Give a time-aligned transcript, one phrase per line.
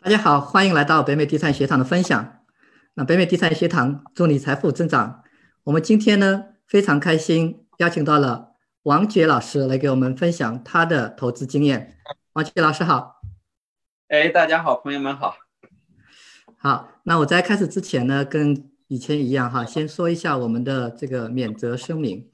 [0.00, 2.38] 大家好，欢迎来到北美地产学堂的分享。
[2.94, 5.24] 那北美地产学堂祝你财富增长。
[5.64, 8.52] 我们今天呢非常开心，邀请到了
[8.84, 11.96] 王杰老师来给我们分享他的投资经验。
[12.34, 13.20] 王杰老师好。
[14.06, 15.34] 哎，大家好，朋友们好。
[16.56, 22.30] 好，那我在开始之前呢，跟以前一样哈，先说一下我们的这个免责声明。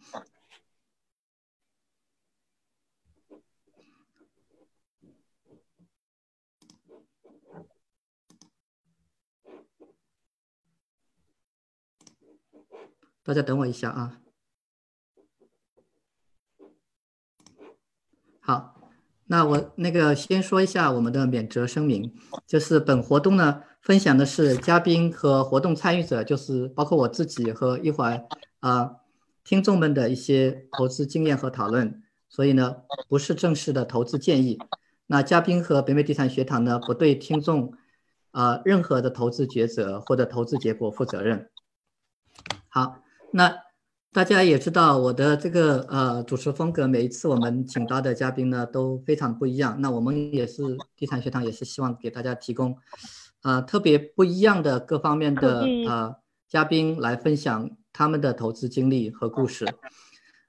[13.24, 14.20] 大家等我一下啊。
[18.38, 18.78] 好，
[19.24, 22.14] 那我那个先说一下我们的免责声明，
[22.46, 28.26] 就是本活动呢分享的是嘉宾和活动参与者，就是包括我自己和一会儿
[28.60, 28.96] 啊
[29.42, 34.58] 听众们的一些投资经验和讨论，所以呢不是正式的投资建议。
[35.06, 37.72] 那嘉宾和北美地产学堂呢不对听众
[38.32, 41.50] 啊任何的投资抉择或者投资结果负责任。
[42.68, 43.03] 好。
[43.36, 43.52] 那
[44.12, 49.76] 大家也知道我的这个呃主持风格，每一次我们请到的嘉宾呢都非常不一样。
[49.80, 50.62] 那我们也是
[50.96, 52.76] 地产学堂，也是希望给大家提供
[53.42, 56.14] 呃特别不一样的各方面的呃
[56.48, 59.66] 嘉宾来分享他们的投资经历和故事。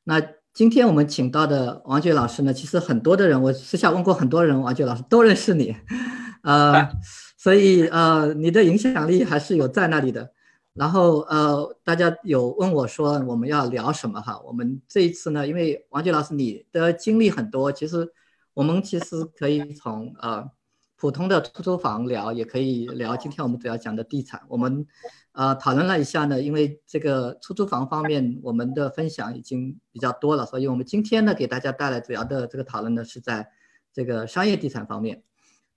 [0.03, 0.22] 那
[0.53, 5.75] 今天我们请到的王珏老师呢，其实很多的人我私下问过很多人，王珏老师都认识你，
[6.44, 6.88] 呃，
[7.35, 10.34] 所以呃你的影响力还是有在那里的。
[10.75, 14.38] 然后呃，大家有问我说我们要聊什么哈？
[14.46, 18.12] 我们这一次呢，因为王杰老师你的经历很多，其实
[18.53, 20.52] 我们其实可以从呃
[20.97, 24.41] 普通的出租房聊，也可以聊今天我们主要讲的地产。
[24.50, 24.86] 我们
[25.31, 33.47] 呃讨论了一下呢，因为这个出租房方面我们的分享已经比较多了，所以我们今天呢给大家带来主要的这个讨论呢是在
[33.94, 35.24] 这个商业地产方面。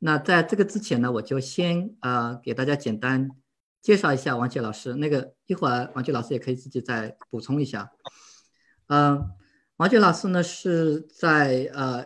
[0.00, 3.30] 那在这个之前呢，我就先呃给大家简单。
[3.80, 7.90] 介绍一下王杰老师，那个一会儿王杰老师也可以自己再补充一下。
[8.88, 9.30] 嗯，
[9.76, 12.04] 王杰老师呢是在呃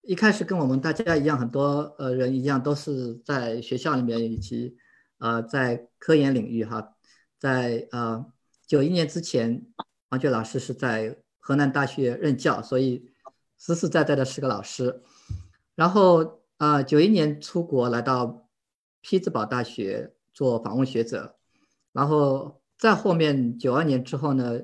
[0.00, 4.76] 一开始跟我们大家一样，很多呃人一样，都是在学校里面以及
[5.18, 6.96] 呃在科研领域哈，
[7.38, 8.24] 在呃
[8.66, 9.66] 九一年之前，
[10.08, 13.12] 王杰老师是在河南大学任教，所以
[13.58, 15.02] 实实在在的是个老师。
[15.74, 18.48] 然后呃九一年出国来到
[19.02, 20.13] 匹兹堡大学。
[20.34, 21.36] 做访问学者，
[21.92, 24.60] 然后再后面九二年之后呢，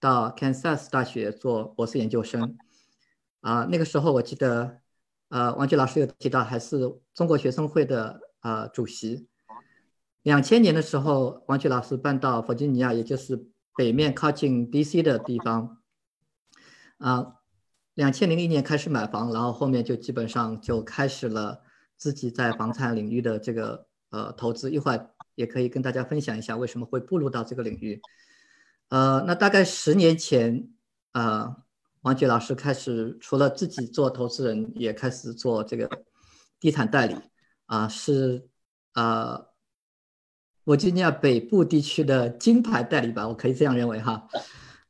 [0.00, 2.58] 到 Kansas 大学做博士研究生。
[3.40, 4.80] 啊，那个时候我记得，
[5.28, 6.78] 呃，王菊老师有提到还是
[7.14, 9.26] 中国学生会的呃主席。
[10.22, 15.78] 两千年的时候，王菊老师搬到弗吉尼亚，也就是北面靠近 DC 的地方。
[16.98, 17.36] 啊，
[17.94, 21.62] 两千零一年开始买房，然后后面就基本上就开始了
[21.96, 24.70] 自己在房产领域的这个呃投资。
[24.70, 25.11] 一会儿。
[25.34, 28.00] 也可以跟大家分享一下为什么会步入到这个领域。
[28.88, 30.68] 呃，那大概十年前，
[31.12, 31.56] 呃，
[32.02, 35.88] 王杰老师开始除了自己做投资人，也开始做这个
[36.60, 37.16] 地产代理，
[37.64, 38.46] 啊，是
[38.92, 39.46] 呃，
[40.64, 44.28] 我吉尼亚北部地区的金牌代理吧，我可以这样认为哈。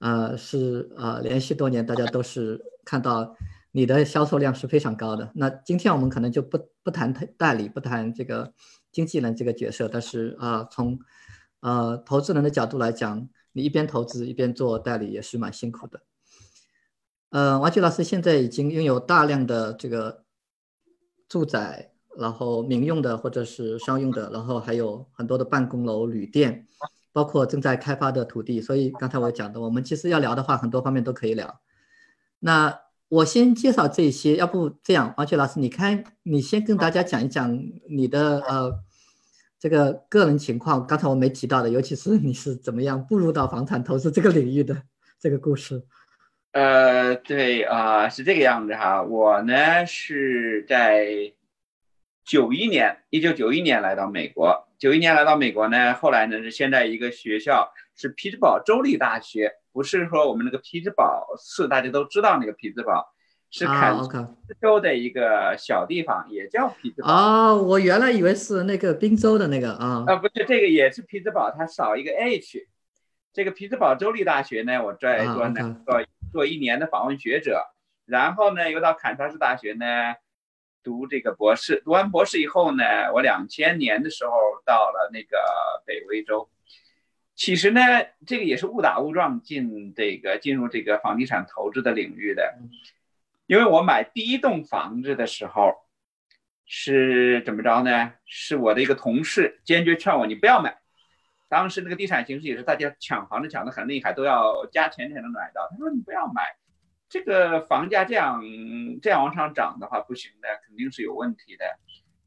[0.00, 3.36] 呃，是呃，连续多年大家都是看到
[3.70, 5.30] 你的销售量是非常高的。
[5.36, 8.52] 那今天我们可能就不不谈代理，不谈这个。
[8.92, 10.98] 经纪人这个角色，但是啊，从
[11.60, 16.00] 呃投资人的角度来讲，你一边投资一边做代理也是蛮辛苦的。
[17.30, 20.24] 呃，王菊老师现在已经拥有大量的这个
[21.28, 26.66] 住宅，然后民用的或者是商用的，然后还有很多的办公楼、旅店，
[27.10, 28.60] 包括正在开发的土地。
[28.60, 31.62] 所以刚才我讲的，我们其实要聊的话，很多方面都可以聊。
[32.38, 32.81] 那
[33.12, 38.72] 我先介绍这些，要不这样，王雪老师，你看，你先跟大家讲一讲你的呃
[39.58, 44.84] 这个个人情况，刚才我没提到的，尤其是你是怎么样步入到房产投资这个领域的
[45.20, 45.84] 这个故事。
[46.52, 51.34] 呃，对啊，是这个样子哈，我呢是在
[52.24, 59.52] 九一年，一九九一年来到美国，九一年来到美国呢，后来呢是先在一个学校，是匹兹堡州立大学。
[59.72, 63.10] 不是说我们那个匹兹堡市，大家都知道那个匹兹堡，
[63.50, 67.08] 是堪萨斯州的一个小地方，也叫匹兹堡。
[67.08, 70.04] 哦，我原来以为是那个宾州的那个啊。
[70.06, 72.68] 啊，不是，这个也是匹兹堡，它少一个 H。
[73.32, 77.64] 这个匹兹堡州立大学呢，我在做呢做做一年的访问学者，
[78.04, 79.86] 然后呢又到坎萨斯大学呢
[80.82, 81.80] 读这个博士。
[81.82, 82.84] 读完博士以后呢，
[83.14, 84.32] 我两千年的时候
[84.66, 85.38] 到了那个
[85.86, 86.46] 北威州。
[87.34, 87.80] 其实呢，
[88.26, 92.58] 这个也是误打误撞进这个进入这个房地产投资的领域的，
[93.46, 95.74] 因为我买第一栋房子的时候，
[96.66, 98.12] 是怎么着呢？
[98.26, 100.78] 是我的一个同事坚决劝我你不要买。
[101.48, 105.68] 当时那个地产形势也是大家抢房子抢得很厉害，都要加钱才能买到。
[105.70, 106.42] 他说你不要买，
[107.08, 108.42] 这个房价这样
[109.02, 111.64] 这样往上涨的话不行的，肯定是有问题的。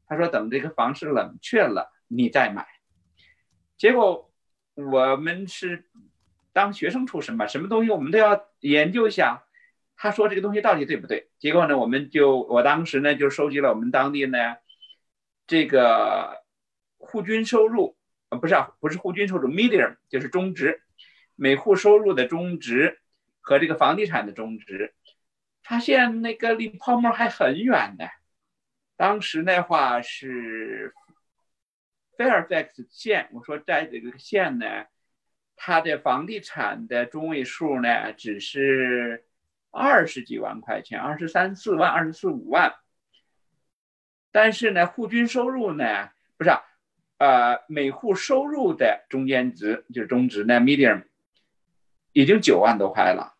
[0.06, 2.66] 他说等这个房市冷却了你再买。
[3.76, 4.30] 结果
[4.76, 5.84] 我们是
[6.52, 9.42] 当学生出身嘛，什么东西我们都要研究一下。
[9.96, 11.30] 他说这个东西到底对不对？
[11.38, 14.56] 结果呢，我们就我当时呢就收集了我们当地呢
[15.46, 16.42] 这个
[16.98, 17.96] 户均收入，
[18.28, 20.82] 呃不是啊，不是户均收入，medium 就是中值，
[21.34, 23.00] 每户收入的中值
[23.40, 24.94] 和这个房地产的中值，
[25.62, 28.04] 发现那个离泡沫还很远呢。
[28.98, 30.92] 当时那话是
[32.16, 34.66] Fairfax 县，我说在这个县呢，
[35.56, 39.24] 它的房地产的中位数呢只是。
[39.78, 42.76] 二十几万块钱，二十三四万，二十四五万。
[44.32, 46.08] 但是呢，户均收入呢，
[46.38, 46.50] 不是，
[47.18, 51.04] 呃，每户收入的中间值就是中值呢，medium，
[52.14, 53.34] 已经九万多块了。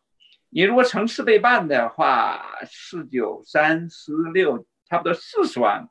[0.50, 5.88] 你如果乘四倍半的话，四九三四六，差不多四十万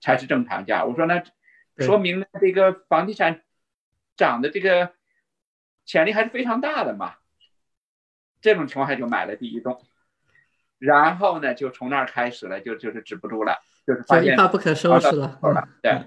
[0.00, 0.86] 才是正常价。
[0.86, 1.22] 我说那
[1.78, 3.42] 说明这个房地产
[4.16, 4.92] 涨的这个
[5.84, 7.14] 潜力还是非常大的嘛。
[8.40, 9.80] 这种情况下就买了第一栋，
[10.78, 15.38] 然后呢，就从那儿开始了，就就是止不住了，就是发现一发不可收拾了。
[15.80, 15.92] 对，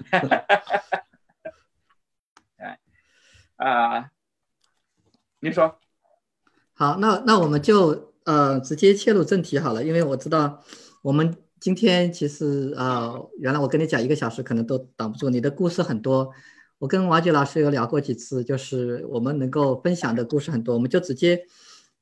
[2.59, 2.77] 哎，
[3.55, 4.11] 啊，
[5.39, 5.79] 你说，
[6.73, 10.61] 好，那那我们就呃直接切入正题好了，因为我知道
[11.03, 16.29] 我们今天其实呃原来我跟你讲一个小时可能都挡不住，你的故事很多，
[16.77, 21.47] 我跟王杰老师有聊过几次，就是我们能够分享的故事很多，我们就直接。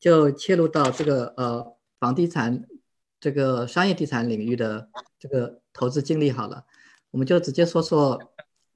[0.02, 1.66] 就切入到这个呃
[1.98, 2.66] 房地产
[3.22, 6.66] 这个商业地产领域的这个投资经历好了，
[7.12, 8.20] 我们就直接说说，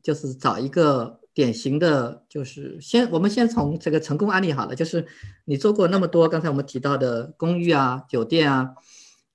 [0.01, 5.05] 就是找一个典型的，就是先我们先从这个成功案例好了，就是
[5.43, 8.73] 你做过那么多刚才我们提到的公寓啊、酒店啊，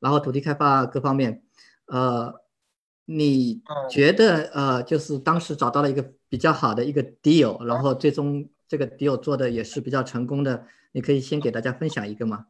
[0.02, 1.42] 然后土地开发各方面，
[1.86, 2.34] 呃，
[3.04, 10.66] 你觉得呃就是当时找到了一个比较好的一个 deal，然后最终这个 deal 做的也是比较成功的。
[10.90, 12.46] 你可以先给大家分享一个吗？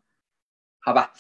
[0.81, 1.13] 好吧，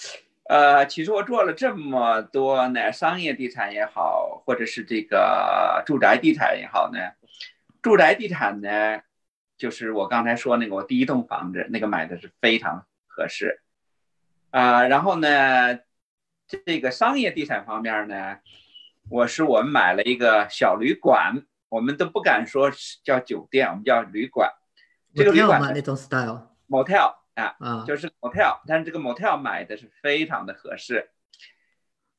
[0.48, 6.98] 呃，其实我做了这么多呢，商业地产也好，或者是这个住宅地产也好呢，
[7.80, 9.02] 住宅地产呢，
[9.56, 13.60] 就是我刚才说那个我第一栋房子那个买的是非常合适，
[14.50, 15.78] 啊，然后呢，
[16.52, 18.38] 这个商业地产方面呢，
[19.08, 22.70] 我是我们买了一个小旅馆，我们都不敢说
[23.02, 24.52] 叫酒店，我们叫旅馆，
[25.14, 26.50] 这个旅馆那种 style。
[26.68, 31.10] motel 啊，就是 motel，但是这个 motel 买的是非常的合适。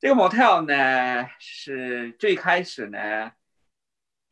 [0.00, 3.32] 这个 motel 呢，是最开始呢，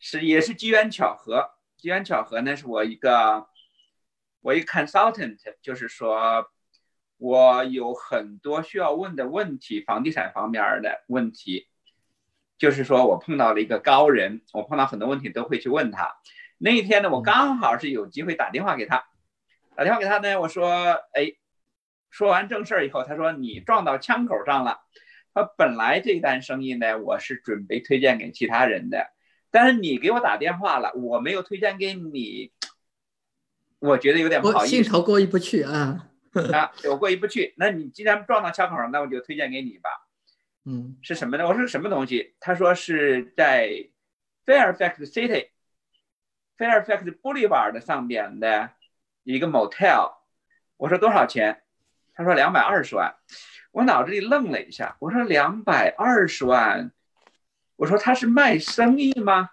[0.01, 1.53] 是也是机缘巧合。
[1.77, 3.49] 机缘巧合呢，是我一个
[4.41, 6.52] 我一个 consultant，就是说
[7.23, 11.69] 我有很多需要问的问题，房地产方面的问题，
[12.59, 16.17] 就是说我碰到了一个高人，我碰到很多问题都会去问他。
[16.59, 19.05] 那一天呢，我刚好是有机会打电话给他。
[19.77, 20.69] 打电话给他呢，我说，
[21.13, 21.35] 哎，
[22.11, 24.81] 说完正事儿以后，他说你撞到枪口上了。
[25.33, 29.13] 他本来这单生意呢，我是准备推荐给其他人的，
[29.53, 32.51] 但是你给我打电话了，我没有推荐给你，
[33.79, 34.75] 我觉得有点不好意思。
[34.75, 36.09] 心头过意不去啊。
[36.53, 37.55] 啊，我过意不去。
[37.57, 39.91] 那你既然撞到枪口上，那我就推荐给你吧。
[40.65, 41.47] 嗯，是什么呢？
[41.47, 42.35] 我说什么东西？
[42.41, 43.69] 他说是在
[44.47, 48.71] Fairfax City，Fairfax Boulevard 上边的。
[49.25, 50.15] 一个 motel，
[50.77, 51.63] 我说多少钱？
[52.15, 53.15] 他说两百二十万。
[53.71, 56.91] 我脑子里愣了一下，我说两百二十万，
[57.77, 59.51] 我说他是卖生意吗？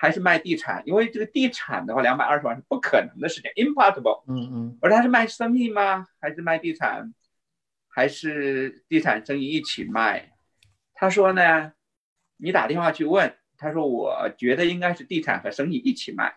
[0.00, 0.80] 还是卖地产？
[0.86, 4.22] 因为这个地产的话，两百二十万是不可能的事情，impossible。
[4.28, 4.78] 嗯嗯。
[4.80, 6.06] 我说他是卖生意吗？
[6.20, 7.12] 还是卖地产？
[7.88, 10.30] 还是地产生意一起卖？
[10.94, 11.72] 他说呢，
[12.36, 13.34] 你打电话去问。
[13.56, 16.36] 他说我觉得应该是地产和生意一起卖。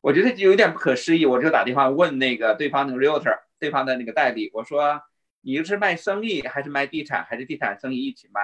[0.00, 5.00] 我觉得有点不可思议，我就打电话问那个对方那个 realtor，对方的那个代理，我说
[5.40, 8.40] 你是卖生意还是卖地产，还是地产生意一起卖？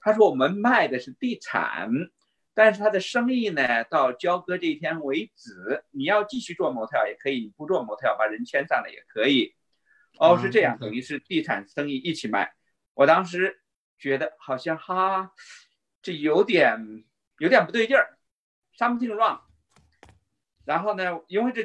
[0.00, 1.90] 他说我们卖的是地产，
[2.56, 9.54] 但是他的生意呢，到交割这一天为止，你要继续做模特也可以，你不做模特把人签上了也可以。
[10.18, 12.54] 哦，是这样，等于是地产生意一起卖。
[12.94, 13.60] 我当时
[13.98, 15.32] 觉得好像哈，
[16.00, 17.04] 这有点
[17.40, 18.16] 有点不对劲儿
[18.74, 19.40] ，something wrong。
[20.64, 21.20] 然后呢？
[21.28, 21.62] 因为这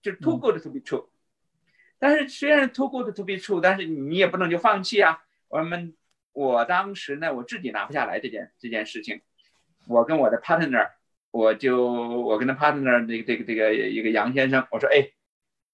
[0.00, 1.06] 就是 too good to be true，
[1.98, 5.22] 但是虽然 too good to be true，但是你也不能就放弃啊。
[5.48, 5.94] 我们
[6.32, 9.20] 我当时呢，我自己拿不下来这件这件事情，
[9.90, 10.88] 我跟我的 partner，
[11.32, 15.10] 我就我跟他 partner 这个这个这个一个杨先生，我说哎，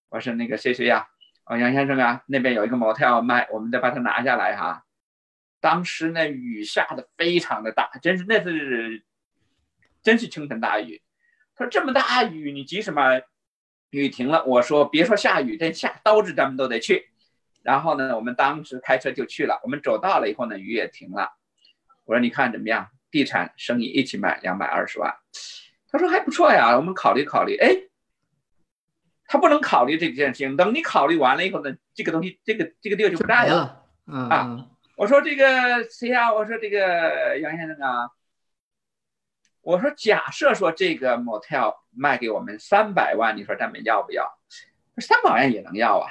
[0.08, 1.06] 我说那个谁谁呀，
[1.44, 4.84] 哦杨先生啊，那边有一个 motel 卖，我们得把它拿下来哈。
[5.60, 9.04] 当时呢雨下的非常的大，真是那是
[10.02, 11.02] 真是倾盆大雨。
[11.54, 13.20] 他说这么大雨你急什么？
[13.90, 17.08] 雨停了，我说别说下雨，这下刀子咱们都得去。
[17.62, 19.60] 然后呢，我们当时开车就去了。
[19.62, 21.30] 我们走到了以后呢，雨也停了。
[22.04, 22.88] 我说你看怎么样？
[23.16, 25.16] 地产生意一起卖两百二十万。
[25.88, 27.56] 他说还不错呀，我们考虑考虑。
[27.56, 27.74] 哎，
[29.26, 30.54] 他不能考虑这件事情。
[30.54, 33.86] 等你考虑完了以后呢，这个东西，这个这个地儿就不在了。
[34.04, 34.68] 啊，
[34.98, 36.30] 我说这个谁呀？
[36.30, 38.10] 我说这个杨先生啊。
[39.62, 44.38] 我说假设说这个 motel 卖给我们三百万，你说咱们要不要？
[44.98, 46.10] 三百万也能要啊。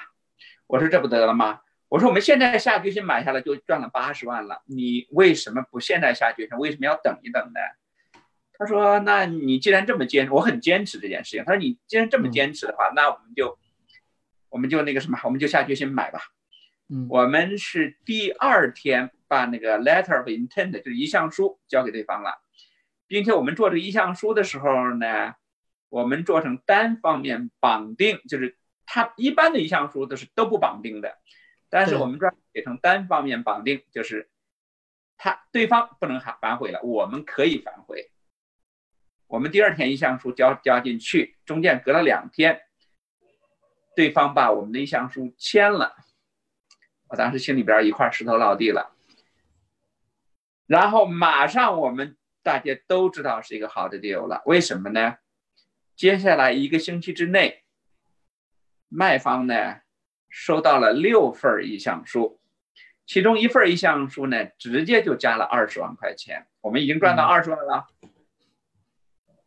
[0.65, 1.61] 我说这不得了吗？
[1.87, 6.57] 我说我们现在下决心买下来就赚了八十万了，你为什么不现在下决心？
[6.57, 7.59] 为什么要等一等呢？
[8.57, 11.43] 他说：“那你既然这么坚持，我很坚持这件事情。
[11.45, 13.57] 他说你既然这么坚持的话，那我们就
[14.49, 16.19] 我们就那个什么，我们就下决心买吧。
[16.89, 22.41] 嗯，我们是第二天把那个 letter of intent 就是意向书交给对方了，
[23.07, 25.33] 并且我们做这个意向书的时候呢，
[25.89, 28.57] 我们做成单方面绑定，就是。
[28.87, 31.17] 他一般的意向书都是都不绑定的，
[31.75, 34.29] 但是我们这儿写成单方面绑定，就是
[35.17, 38.13] 他对方不能反反悔了，我们可以反悔。
[39.27, 42.61] 我们第二天意向书交交进去，中间隔了两天，
[43.93, 45.97] 对方把我们的意向书签了，
[47.09, 48.95] 我当时心里边一块石头落地了，
[50.67, 55.17] 然后马上我们大家都知道是一个好的 deal 了，为什么呢？
[55.97, 57.65] 接下来一个星期之内。
[58.87, 59.81] 卖方呢
[60.37, 62.37] 收到了六份意向书，
[63.05, 67.87] 其中一份意向书呢直接就加了二十万块钱，我们已经赚到二十万了。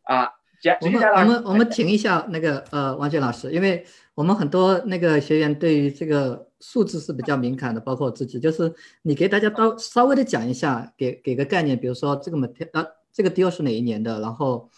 [0.01, 14.71] 啊，加我们我们我们停一下那个呃王娟老师，因为我们很多那个学员对于这个数字是比较敏感的，包括我自己，就是你给大家稍稍微的讲一下，给给个概念，比如说这个 motel 呃这个 deal 是哪一年的，然后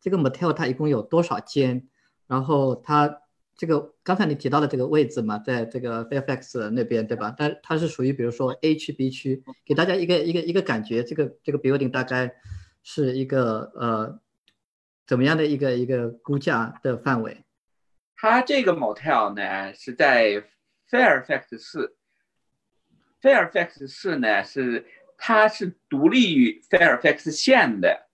[0.00, 1.86] 这个 motel 它一共有多少间，
[2.26, 3.18] 然后它。
[3.60, 7.32] 这个刚才你提到的这个位置嘛，在这个 Fairfax 那边，对吧？
[7.38, 12.34] 但它是属于比如说 A 区、B 区，给大家一个一个一个感觉，这个这个 building 大概
[12.82, 14.18] 是一个呃
[15.06, 17.44] 怎么样的一个一个估价的范围？
[18.16, 20.42] 它这个 motel 呢是在
[20.90, 21.94] Fairfax 市
[23.22, 24.86] ，Fairfax 市呢是
[25.16, 28.08] 它是独立于 Fairfax 县的，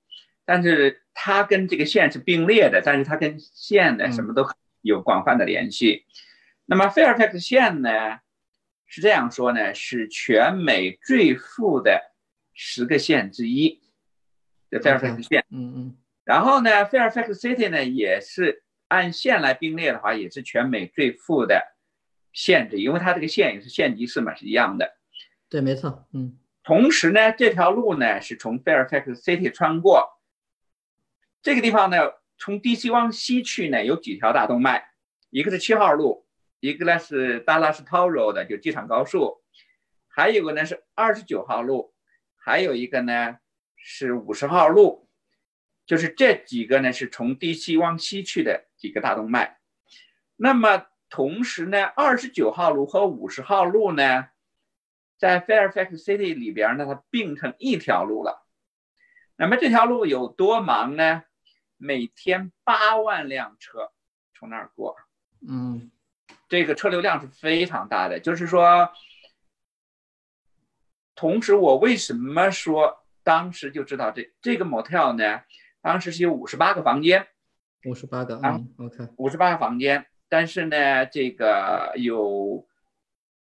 [0.45, 4.47] 但是它跟这个县是并列的，但是它跟县呢什么都。
[4.87, 6.07] 有广泛的联系。
[6.65, 8.19] 那么 Fairfax 县呢，
[8.87, 12.15] 是这样说呢，是全美最富的
[12.55, 13.83] 十个县之一。
[14.69, 15.97] 的 Fairfax 县，嗯嗯。
[16.25, 21.63] 然后呢，Fairfax City 呢，也是按县来并列的话，也是全美最富的
[22.33, 24.97] 县之一，因为它这个县也是县级市嘛，是一样的。
[25.49, 26.37] 对，没错，嗯。
[26.65, 30.21] 同时呢，这条路呢是从 Fairfax City 穿过，
[31.43, 31.97] 这个地方呢。
[32.39, 34.91] 从 DC 往西去呢，有几条大动脉，
[35.31, 36.27] 一个是七号路，
[36.61, 39.43] 一个呢是 Dallas Toll Road 就机场高速，
[40.09, 41.95] 还有个呢是二十九号路，
[42.37, 43.39] 还有一个呢
[43.77, 45.09] 是五十号路，
[45.87, 49.59] 就是这几个呢是从 DC 往西去的几个大动脉。
[50.37, 54.29] 那么同时呢，二十九号路和五十号路呢，
[55.17, 58.47] 在 Fairfax City 里边呢，它并成一条路了。
[59.37, 61.23] 那么这条路有多忙呢？
[61.77, 63.93] 每天八万辆车
[64.35, 64.97] 从那儿过，
[65.47, 65.91] 嗯，
[66.49, 68.21] 这个车流量是非常大的。
[68.21, 68.91] 就是说，
[71.15, 75.43] 同时我为什么说当时就知道这这个 motel 呢？
[75.81, 77.29] 当时是有五十八个房间，
[77.85, 80.07] 五十八个啊，OK，五十八个房间。
[80.29, 82.67] 但是呢，这个有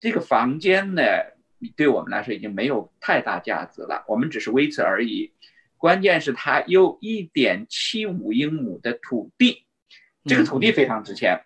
[0.01, 1.03] 这个房间呢，
[1.75, 5.33] 对我们来说已经没有太大价值了，我们只是维持而已。
[5.79, 9.65] 关键是它有一点七五英亩的土地，
[10.25, 11.45] 这个土地非常值钱。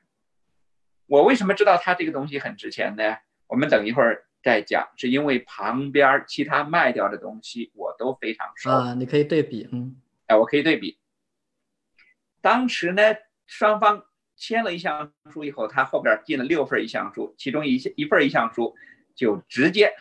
[1.06, 3.18] 我为什么知道它这个东西很值钱呢？
[3.46, 4.88] 我们等一会儿再讲。
[4.96, 9.96] 是因为旁边其他卖掉的东西我都非常熟啊，你可以对比，嗯，
[10.26, 10.98] 哎，我可以对比。
[12.40, 13.02] 当时呢，
[13.46, 14.02] 双方
[14.34, 18.74] 签了一项书以后，他后边进了六份意向书，其中一一份意向书
[19.14, 19.92] 就直接。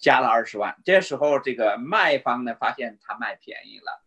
[0.00, 4.02] 加了二十万，这时候这个卖方呢发现他卖便宜了，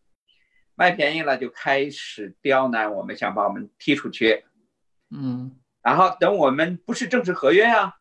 [0.74, 4.44] 卖便宜了就开始刁难我们，想把我们踢出去。
[5.12, 7.94] 嗯，然后等我们不是正式合约啊，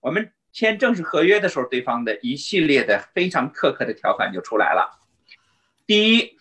[0.00, 4.98] 我们签正式合约的时候，对方的一系列的非常苛刻的条款就出来了。
[5.86, 6.38] 第一，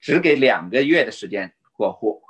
[0.00, 2.24] 只给两个月的时间过户，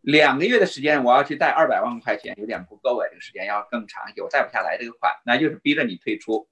[0.00, 6.48] 两个月的时间我要去贷二百万块钱，有点不够啊，这个时间要更长一些，我贷不下来这个款，那就是逼着你退出。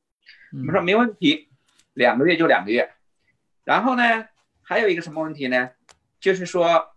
[0.53, 1.49] 我们说没问题，
[1.95, 2.93] 两个月就两个月。
[3.65, 4.29] 然后呢，
[4.63, 5.71] 还有一个什么问题呢？
[6.21, 6.95] 就是说，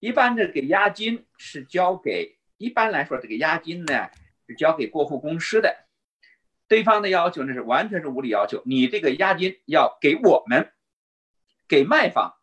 [0.00, 4.10] 一般的给押金是交给，一般来说这个押金呢。
[4.46, 5.86] 是交给过户公司的，
[6.68, 10.70] 对方的要求呢是完全是无理要求，你这个押金要给我们，
[11.66, 12.33] 给卖方。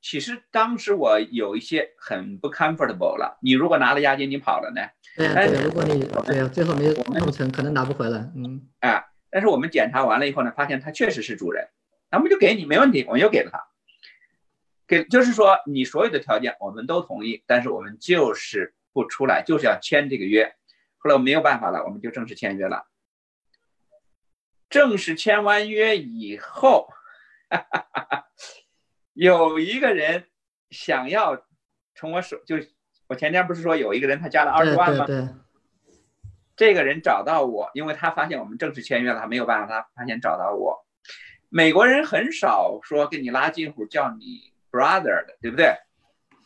[0.00, 4.82] 其实当时我有一些很不 comfortable 了，你如果拿了押金你跑了呢？
[5.16, 6.86] 对对，如果你对最后没
[7.18, 8.18] 弄成，可能拿不回来。
[8.36, 11.68] 嗯，啊，但是我们检查完了以后呢，发现他确实是主人，
[12.10, 13.66] 那么就给你没问题，我们又给了他，
[14.86, 20.54] 给就是说你所有的条件我们都同意，但是我们就是不出来，就是要签这个约。
[20.98, 22.86] 后来我没有办法了，我们就正式签约了。
[24.68, 26.88] 正式签完约以后，
[29.16, 30.26] 有一个人
[30.70, 31.42] 想要
[31.94, 32.56] 从我手，就
[33.06, 35.06] 我前天不是说有一个人他加了二十万吗？
[35.06, 35.28] 对对。
[36.54, 40.86] 这个人找到我，因为他发现我们正式签约了，他没有办法，他发现找到我。
[41.48, 45.74] 美国人很少说跟你拉近乎叫你 brother 的，对不对？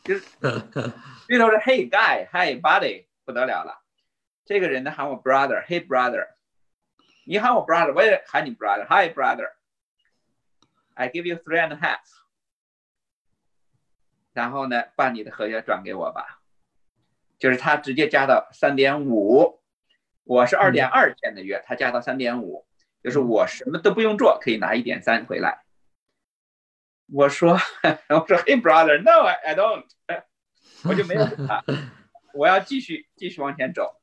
[0.05, 0.25] 就是
[1.27, 3.81] 最多是 Hey guy，Hey buddy，不得了了。
[4.45, 6.25] 这个人呢喊我 brother，Hey brother，
[7.25, 11.99] 你喊我 brother，我也喊你 brother，Hi brother，I give you three and a half，
[14.33, 16.41] 然后呢把你的合约转给我吧，
[17.39, 19.61] 就是他直接加到三点五，
[20.23, 22.65] 我是二点二签的约，他加到三点五，
[23.03, 25.63] 就是我什么都不用做，可以拿一点三回来。
[27.11, 27.53] 我说
[28.09, 29.85] 我说 Hey brother，No I don't，
[30.87, 31.63] 我就没有他，
[32.33, 33.97] 我要继续继续往前走。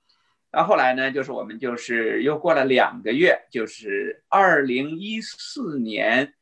[0.50, 6.34] 到后来呢，就是我们就是又过了两个月，就是二零一四年，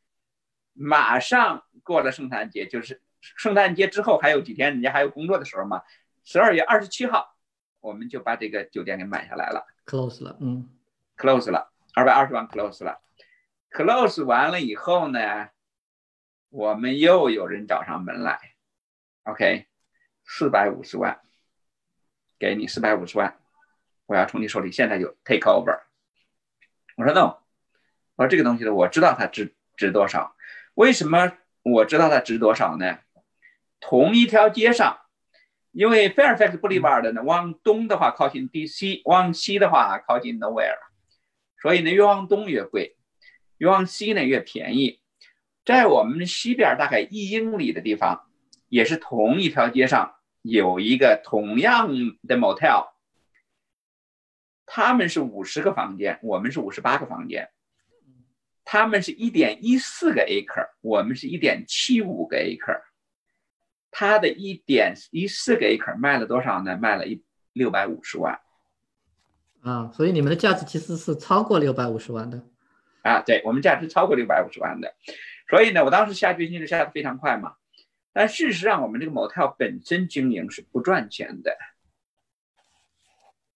[0.73, 3.01] 马上过了圣诞节，就是
[3.35, 5.83] 圣诞节之后还有几天，人家还有工作的时候嘛。
[6.23, 7.37] 十二月二十七号，
[7.79, 10.69] 我们就把这个酒店给买下来了，close 了，嗯
[11.15, 12.99] ，close 了，二百二十万 close 了
[13.71, 15.49] ，close 完了以后呢，
[16.49, 18.55] 我们又有人找上门来
[19.23, 19.67] ，OK，
[20.25, 21.21] 四百五十万，
[22.37, 23.37] 给你四百五十万。
[24.05, 25.81] 我要从你手里现在就 take over。
[26.97, 27.37] 我说 no，
[28.15, 30.35] 我说这个东西呢，我知道它值值多少。
[30.73, 31.31] 为什么
[31.63, 32.99] 我知道它值多少呢？
[33.79, 34.97] 同一条街上，
[35.71, 40.77] 因为 Fairfax Boulevard 呢，往东的话靠近 DC，往西的话靠近 Nowhere，
[41.61, 42.97] 所以呢越往东越贵，
[43.57, 44.99] 越往西呢越便宜。
[45.65, 48.29] 在我们西边大概一英里的地方，
[48.69, 51.89] 也是同一条街上有一个同样
[52.27, 52.87] 的 motel。
[54.65, 57.49] 他们是五十个房间，我们是五十八个房间。
[58.65, 62.81] 他们是一点一四个 acre，我们是一点七五个 acre。
[63.99, 66.77] 他的一点一四个 acre 卖了多少呢？
[66.77, 68.39] 卖了一六百五十万。
[69.63, 72.45] 啊，所以你们的价值其实是超过六百五十万的。
[73.01, 74.93] 啊，对我们价值超过六百五十万的。
[75.49, 77.55] 所以呢，我当时下决心是下的非常快嘛。
[78.13, 81.57] 但事实上，我们这个 motel 本身经营是不赚钱的。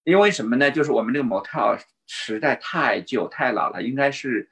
[0.03, 0.71] 因为什么呢？
[0.71, 4.49] 就是我们这个 motel 实在太旧太老了，应该是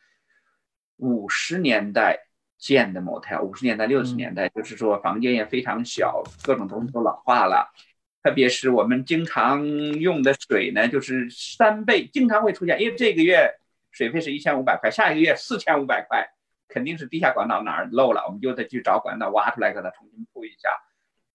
[0.97, 2.27] 五十年代
[2.59, 7.73] 建的 motel，五十年代六十年代，就是说房间也非常小，各种东西都老化了。
[8.21, 13.49] 特别是我们经常用的水呢，就是三倍，经常会出现，因为这个月
[13.89, 16.27] 水费是一千五百块，下一个月四千五百块，
[16.67, 20.69] 肯定是地下管道哪儿漏了，我们就得去找管道挖出来给它重新铺一下。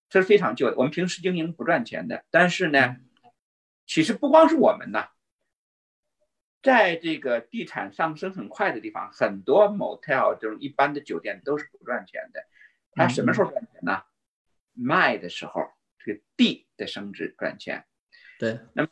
[0.08, 2.96] 这是非常旧的，我们平时经营不赚钱的，但是呢。
[3.87, 5.08] 其实不光是我们呐，
[6.64, 12.40] 在这个地产上升很快的地方，很多 motel 这种一般的酒店都是不赚钱的。
[12.94, 14.03] 它什么时候赚钱呢？
[14.72, 17.85] 卖的时候，这个地的升值赚钱。
[18.40, 18.59] 对。
[18.72, 18.90] 那么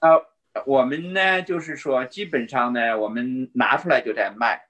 [0.67, 4.69] 我们呢，就是说，基本上呢，我们拿出来就在卖。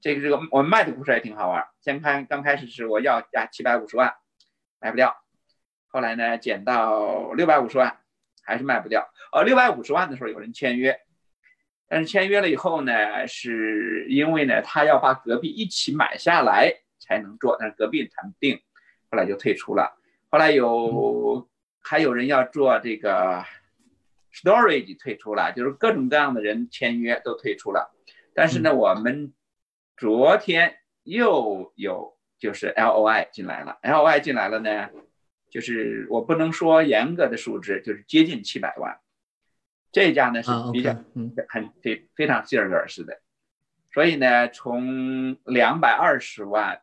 [0.00, 1.64] 这个这个，我们卖的故事也挺好玩。
[1.82, 4.14] 先看刚开始是我要价七百五十万，
[4.80, 5.14] 卖不掉。
[5.88, 7.98] 后来呢，减到六百五十万。
[8.42, 10.98] 还是卖不掉，呃，六百五十万的时候有人签约，
[11.90, 18.60] 但是签约了以后呢，是因为呢他要把隔壁一起买下来才能做，但是隔壁谈不定，
[19.10, 19.98] 后来就退出了。
[20.30, 21.48] 后来有
[21.82, 23.44] 还有人要做这个
[24.32, 27.92] storage 退出了，就是各种各样的人签约都退出了。
[28.32, 29.34] 但是呢，我们
[29.96, 34.88] 昨天又有就是 LOI 进来了，LOI 进来了呢。
[35.50, 39.00] 就是我不能说严格的数值，就是接近七百万，
[39.92, 40.94] 这家呢是啊比较
[41.48, 43.20] 很非非常希尔格尔式的，
[43.92, 46.82] 所以呢，从两百二十万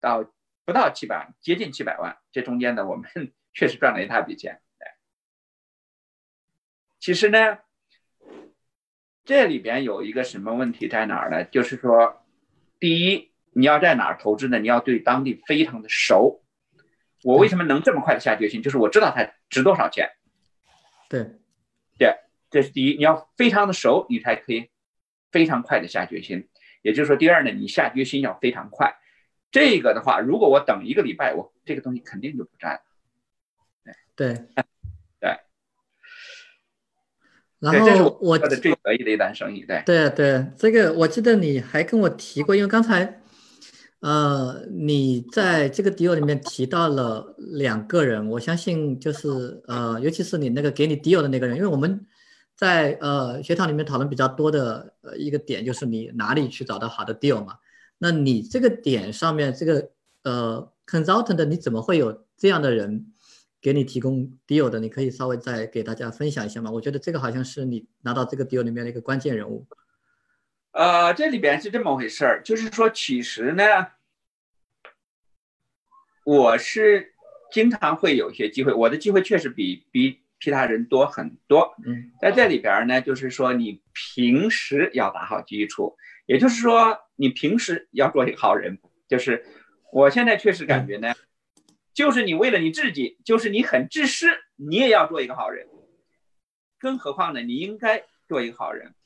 [0.00, 0.30] 到
[0.64, 3.10] 不到七百万，接近七百万，这中间呢，我们
[3.54, 4.60] 确实赚了一大笔钱。
[4.78, 4.86] 对
[7.00, 7.58] 其实呢，
[9.24, 11.44] 这里边有一个什么问题在哪儿呢？
[11.44, 12.24] 就是说，
[12.78, 14.58] 第一，你要在哪儿投资呢？
[14.58, 16.44] 你要对当地非常的熟。
[17.24, 18.62] 我为什么能这么快的下决心？
[18.62, 20.10] 就是我知道它值多少钱。
[21.08, 21.38] 对
[21.98, 22.16] 对，
[22.52, 24.68] 这是第一，你要非常的熟，你才可以
[25.32, 26.48] 非常快的下决心。
[26.82, 28.94] 也就是说，第二呢，你下决心要非常快。
[29.50, 32.80] 这个的话，如果我等一个礼拜，我这个东西肯定就不占了。
[34.14, 34.34] 对，
[35.18, 35.38] 对。
[37.58, 39.64] 然对，这是后我做的最得意的一单生意。
[39.64, 43.22] 对，对对，这个我记得你还跟我提过，因为刚才，
[44.00, 52.04] 呃，你在这个 deal 里面提到了两个人，我相信就是呃，尤其是你那个给你 deal 的那个人，因为我们
[52.62, 57.58] 在呃学堂里面讨论比较多的呃一个点就是你哪里去找到好的 deal 嘛，
[57.98, 59.90] 那你这个点上面这个
[60.22, 63.08] 呃 consultant 你怎么会有这样的人？
[63.60, 66.70] 给你提供 deal 的，你可以稍微再给大家分享一下吗？
[66.70, 69.66] 我觉得这个好像是你拿到这个 deal 里面的一个关键人物。
[70.72, 73.64] 呃，这里边是这么回事儿，就是说，其实呢，
[76.24, 77.12] 我是
[77.52, 81.72] 经常会有一些机会，我的机会确实比比其他人多很多。
[81.86, 88.80] 嗯，在这里边呢，就是说你平时要打好基础，也就是说你平时要做一个好人。
[89.06, 89.46] 就是
[89.92, 91.14] 我现在确实感觉呢，
[91.94, 94.26] 就是你为了你自己，就是你很自私，
[94.56, 95.68] 你也要做一个好人。
[96.80, 98.96] 更何况呢，你应该做一个好人。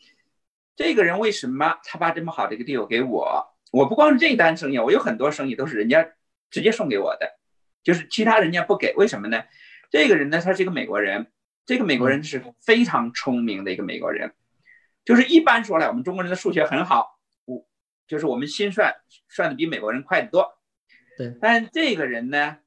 [0.75, 3.47] 这个人为什么他把这么好的一个 deal 给我？
[3.73, 6.09] 我不光是这一单生意，我有很多生意都是人家
[6.51, 7.29] 直接送给我的，
[7.83, 8.95] 就是其他人家不给。
[8.95, 9.45] 为什么呢？
[9.91, 11.31] 这个人呢，他是一个美国人，
[11.65, 14.35] 这个美国人是非常聪明的一个美国人。
[15.05, 17.65] 就是一般说来，我们中国人的数学很好，我
[18.07, 18.95] 就是我们心算
[19.29, 20.59] 算的比美国人快得多。
[21.17, 22.59] 对，但这个人呢，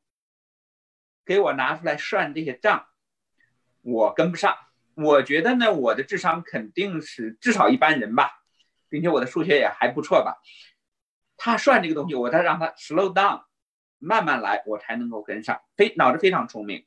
[1.25, 2.87] 给我拿出来算这些账，
[3.81, 4.55] 我跟不上。
[4.95, 8.31] 我觉得呢，我的智商肯定是至少一般人吧，
[8.89, 10.41] 并且我的数学也还不错吧。
[11.37, 13.43] 他算这个东西，我再让他 slow down，
[13.97, 15.61] 慢慢来，我才能够跟上。
[15.77, 16.85] 非脑子非常聪明，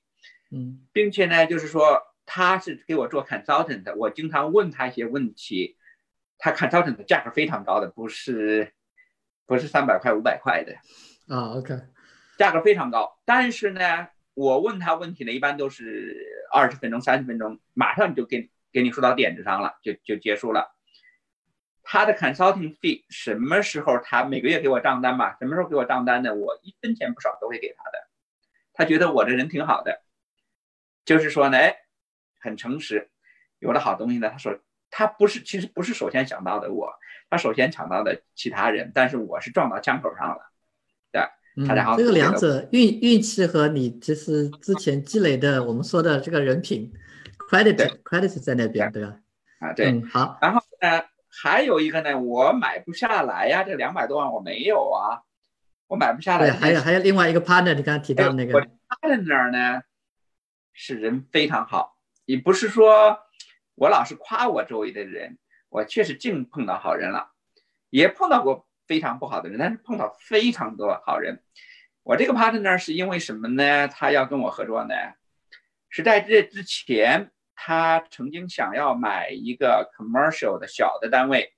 [0.52, 5.78] 嗯，并且呢，就是说他是给我做 consultant 的，我经常问他一些问题，
[6.36, 8.74] 他 consultant 的价格非常高的，不是
[9.46, 10.74] 不是三百块五百块的
[11.34, 11.74] 啊，OK，
[12.36, 13.18] 价格非常高。
[13.24, 16.14] 但是呢，我问他问题呢，一般都是
[16.52, 20.76] 二十分钟、三十分钟，马上就给给你说到点子上了，就就结束了。
[21.82, 25.36] 他的 consulting fee 什么时候他每个月给我账单吧？
[25.40, 26.34] 什么时候给我账单呢？
[26.34, 27.98] 我一分钱不少都会给他的。
[28.74, 30.02] 他觉得我这人挺好的，
[31.04, 31.74] 就是说呢，哎，
[32.40, 33.10] 很诚实，
[33.58, 34.28] 有了好东西呢。
[34.30, 34.58] 他说
[34.90, 36.92] 他不是，其实不是首先想到的我，
[37.30, 40.50] 他首先想到的其他人，但是我是撞到枪口上了，
[41.10, 41.22] 对。
[41.54, 46.90] 嗯他然后，这个两者运运气和你其实之前积累的我们说的这个人品
[47.50, 49.18] credit credit 在那边，对吧？
[49.60, 49.90] 啊，对。
[49.90, 50.38] 嗯，好。
[50.40, 55.20] 然后呢，还有一个呢，我买不下来呀，这两百多万我没有啊，
[55.88, 56.48] 我买不下来。
[56.48, 58.58] 对，还有还有另外一个 partner，你刚刚提到的那个。
[58.58, 59.82] 我 partner 呢，
[60.72, 63.18] 是人非常好，也不是说
[63.74, 67.32] 我老是夸我周围的人，我确实净碰到好人了，
[67.90, 71.42] 也碰到过非常不好的人，但是碰到非常多好人。
[72.02, 73.86] 我这个 partner 是因为什么呢？
[73.88, 74.94] 他要跟我合作呢？
[75.88, 81.54] 是在这之前，他曾经想要买一个 commercial 的小的单位。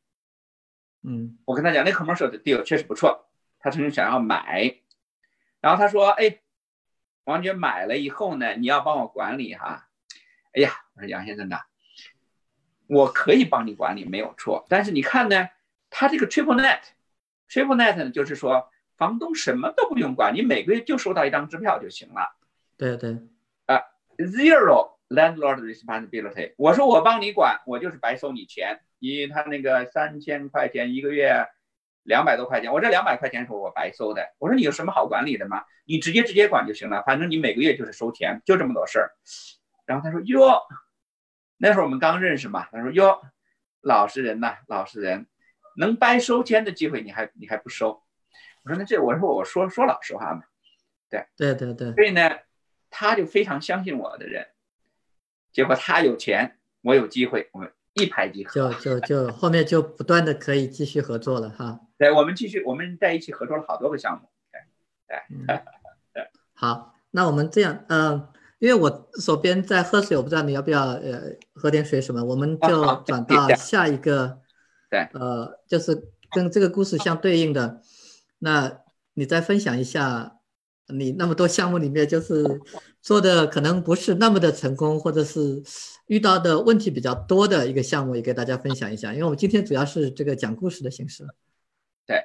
[1.02, 4.80] 嗯，我跟他讲，那 commercial 的 deal 确实不错，他曾经想要买，
[5.60, 6.40] 然后他说：“哎，
[7.24, 9.88] 王爵买了以后呢，你要帮我管理哈。”
[10.54, 11.62] 哎呀，我说杨先生呐，
[12.86, 15.48] 我可以帮你管理没有错，但是你看呢，
[15.90, 22.36] 他这个 triple net，triple net 呢，就是说房东什么都不用管，你每个月就收到一张支票就行了。
[22.76, 23.18] 对对。
[23.66, 23.80] 啊
[24.18, 26.54] ，zero landlord responsibility。
[26.56, 28.80] 我说我帮你管，我就是白收你钱。
[29.00, 31.46] 你他那个三千块钱一个月，
[32.04, 34.34] 两百多块钱，我这两百块钱是我白收的。
[34.38, 35.64] 我说你有什么好管理的吗？
[35.84, 39.10] 你直接直接管就行了，反正你每个月就是收钱，就这么多事儿。
[39.86, 40.62] 然后他说哟，
[41.56, 43.20] 那时候我们刚认识嘛，他说哟，
[43.80, 45.26] 老实人呐，老实人，
[45.76, 48.02] 能白收钱的机会你还你还不收？
[48.62, 50.42] 我说那这我说我说说老实话嘛，
[51.10, 51.92] 对对对对。
[51.94, 52.38] 所以呢，
[52.90, 54.46] 他就非常相信我的人，
[55.52, 57.72] 结果他有钱，我有机会，我们。
[57.94, 61.80] 一拍即合，就就就后面就不断的可以继续合作了哈。
[61.96, 64.28] 对，我们继续，我们在一起合作了好多个项目。
[65.06, 65.62] 对，对，
[66.12, 66.30] 对。
[66.54, 68.28] 好，那我们这样，呃，
[68.58, 74.40] 因为我手边在喝水，我不知道你要不要呃喝点水什么，我们就转到下一个，
[74.90, 77.80] 对，呃，就是跟这个故事相对应的，
[78.38, 78.80] 那
[79.14, 80.38] 你再分享一下
[80.88, 82.44] 你那么多项目里面，就是
[83.00, 85.62] 做的可能不是那么的成功，或者是
[86.06, 89.12] 遇到的问题比较多的一个项目，也给大家分享一下。
[89.12, 91.24] 因为我们今天主要是这个讲故事的形式。
[92.06, 92.22] 对，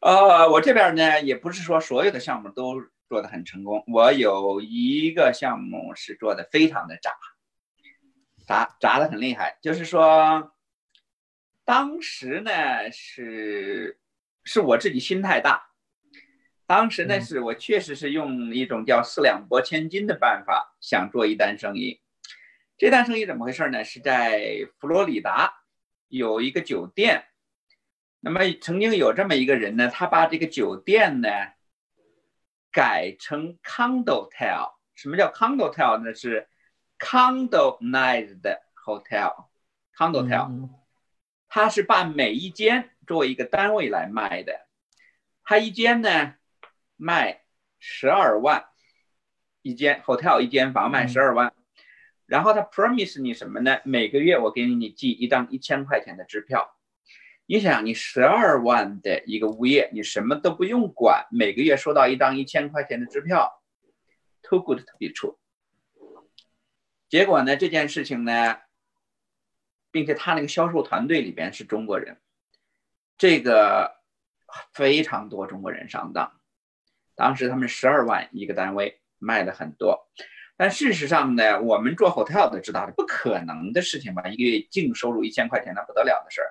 [0.00, 2.82] 呃，我这边呢也不是说所有的项目都。
[3.08, 7.10] 做的很成功，我有一个项目是做的非常的渣，
[8.46, 9.58] 渣渣的很厉害。
[9.60, 10.50] 就是说，
[11.66, 12.50] 当时呢
[12.90, 13.98] 是
[14.44, 15.62] 是我自己心太大，
[16.66, 22.00] 当时呢是我确实是用一种叫四两拨千斤的办法想做一单生意。
[22.78, 23.84] 这单生意怎么回事呢？
[23.84, 25.52] 是在佛罗里达
[26.08, 27.24] 有一个酒店，
[28.20, 31.28] 那么曾经有这么一个人呢，他把这个酒店呢。
[32.74, 36.14] 改成 condotel，什么叫 condotel 呢？
[36.14, 36.48] 是
[36.98, 38.40] condonized
[38.82, 39.44] hotel
[39.94, 40.70] condotel。
[41.48, 44.68] 他是把每一间作为一个单位来卖的。
[45.44, 46.36] 他一间呢
[46.96, 47.42] 卖
[47.78, 48.66] 十二万，
[49.62, 51.52] 一间 hotel 一间房卖十二万，
[52.26, 53.80] 然后他 promise 你什么呢？
[53.84, 56.76] 每个月我给你寄一张一千块钱的支票。
[57.46, 63.62] 你想，你十二万的一个物业，你什么都不用管，每个月收到一张一千块钱的支票
[64.42, 65.36] ，too good to be true。
[67.08, 68.58] 结果呢，这件事情呢，
[69.90, 72.22] 并且他那个销售团队里边是中国人，
[73.18, 74.00] 这个
[74.72, 76.40] 非常多中国人上当。
[77.22, 80.08] 当时他们十二万一个单位卖了很多，
[80.56, 84.26] 但事实上呢，我们做 hotel 的知道的不可能的事情吧？
[84.26, 86.50] 一个月净收入一千块钱，那不得了的事儿。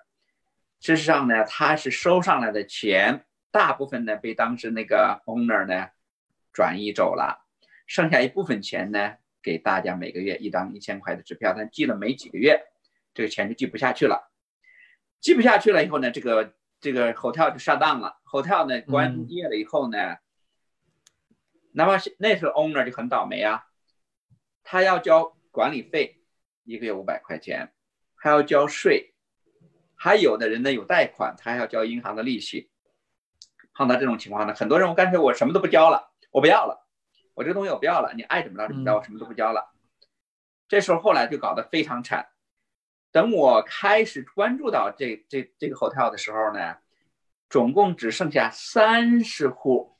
[0.79, 5.89] 事实上呢，他是收上来的钱，大部分呢被当时那个 owner 呢
[6.53, 7.45] 转移走了，
[7.85, 12.57] 剩下一部分钱呢给大家每个月一张一千块的支票，但记了没几个月，
[13.13, 14.31] 这个钱就记不下去了，
[15.19, 20.15] 记不下去了以后呢，这个这个 hotel 就上当了，hotel 呢关业了以后呢，
[21.73, 23.67] 哪怕是那时候 owner 就很倒霉啊，
[24.63, 26.21] 他要交管理费，
[26.63, 27.73] 一个月五百块钱，
[28.15, 29.13] 还要交税。
[29.95, 32.69] 还有的人呢有贷款，他还要交银行的利息。
[33.73, 36.87] 碰到这种情况呢，很多人我干脆我什么都不交了，我不要了，
[37.33, 39.71] 我这个东西我不要了，你爱怎么着怎么着，我什么都不交了。
[40.67, 42.29] 这时候后来就搞得非常惨。
[43.11, 46.77] 等我开始关注到这这这个 hotel 的时候呢，
[47.49, 49.90] 总共只剩下三十户，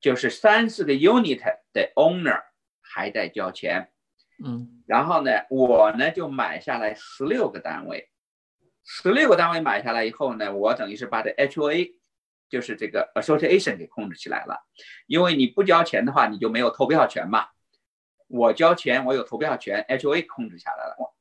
[0.00, 2.42] 就是三四个 unit 的 owner
[2.80, 3.90] 还在交钱。
[4.44, 8.08] 嗯，然后呢，我呢就买下来十六个单位。
[8.84, 11.94] 十六个单位买下来以后呢，我等于是把这 HOA，
[12.48, 14.64] 就是这个 association 给控制起来了。
[15.06, 17.48] 因为你不交钱的话，你就没有投票权嘛。
[18.28, 21.14] 我交钱，我有投票权，HOA 控制下来了。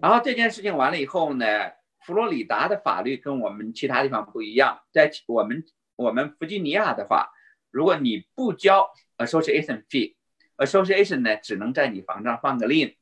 [0.00, 1.46] 然后这件事情完了以后呢，
[2.00, 7.30] 佛罗里达的法律跟我们其他地方不一样，在我们我们弗吉尼亚的话，
[7.72, 12.94] 如果你不交 association fee，association 呢只能在你房上放个 lien，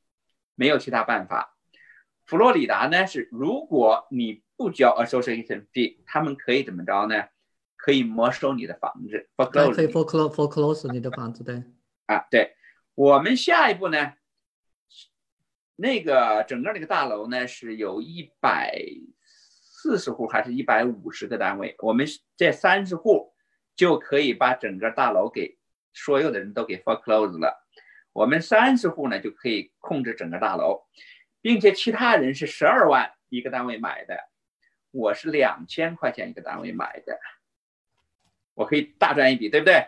[0.54, 1.56] 没有其他办法。
[2.24, 7.24] 佛罗里达呢是，如果你不交 association fee，他们可以怎么着呢？
[7.76, 9.74] 可以没收你的房子，foreclose。
[9.74, 11.64] 可以 foreclose foreclose 你的房子，对。
[12.06, 12.54] 啊，对。
[12.94, 14.12] 我们下一步呢，
[15.76, 18.78] 那个整个那个大楼呢是有一百
[19.22, 21.74] 四十户还是一百五十个单位？
[21.78, 22.06] 我们
[22.36, 23.29] 这三十户
[23.80, 25.56] 就可以把整个大楼给
[25.94, 27.66] 所有的人都给 foreclose 了。
[28.12, 30.82] 我们三十户呢就可以控制整个大楼。
[31.42, 34.28] 并且其他人是十二万一个单位买的，
[34.90, 37.18] 我是两千块钱一个单位买的，
[38.52, 39.86] 我可以大赚一笔，对不对？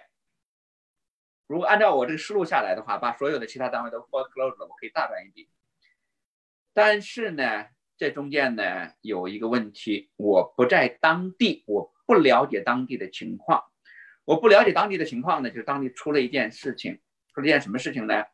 [1.47, 5.51] 如果按照我这个思路下来的话，把所有的其他单位都 foreclose 了，我可以大赚一笔。
[6.73, 7.67] 但是呢，
[7.99, 13.63] 这中间呢有一个问题，我不在当地，我不了解当地的情况，
[14.25, 17.01] 我不了解当地的情况呢，就是当地出了一件事情，
[17.35, 18.25] 出了一件什么事情呢？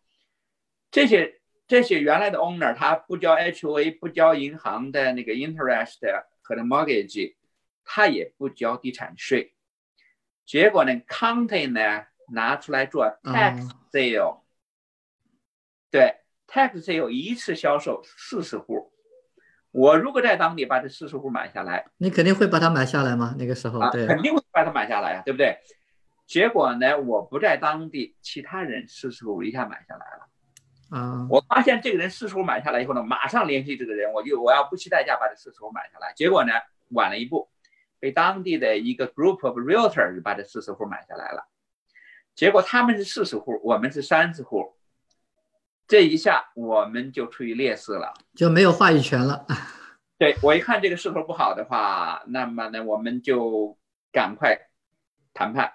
[0.90, 1.35] 这些。
[1.68, 5.98] 这些原来的 owner 他不交 HOA，不交银行的那个 interest
[6.40, 7.35] 和那 mortgage，
[7.85, 9.55] 他也不交地产税。
[10.46, 14.44] 结果呢，county 呢拿出来做 tax sale，
[15.90, 16.14] 对
[16.46, 18.90] tax sale 一次销售四十户。
[19.70, 23.35] 我如果在当地把这四十户买下来，你肯定会把它买下来吗？
[23.38, 25.59] 那个时候，对，肯定会把它买下来呀，对不对？
[26.26, 30.28] 结果呢，我不在当地，其他人四十户一下买下来了。
[30.90, 31.26] 啊！
[31.28, 36.12] 我发现这个人四十户买下来以后呢，马上联系这个人，我就我要不惜代价把这四十户买下来。
[36.16, 36.52] 结果呢，
[36.90, 37.48] 晚了一步，
[38.00, 41.46] 被当地的一个 group of realtor 把这四十户买下来了。
[42.35, 44.78] 结果他们是四十户，我们是三十户，
[45.88, 49.46] 这一下我们就处于劣势了，就没有话语权了。
[50.18, 53.79] 对我一看这个势头不好的话，那么呢，我们就
[54.12, 54.68] 赶快
[55.33, 55.72] 谈判。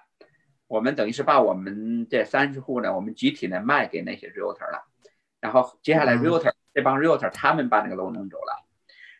[0.68, 4.86] 我们等于是把我们这三十户呢，我们集体呢卖给那些 realtor 了，
[5.40, 8.64] 然后接下来 realtor 这帮 realtor 他们把那个楼弄走了。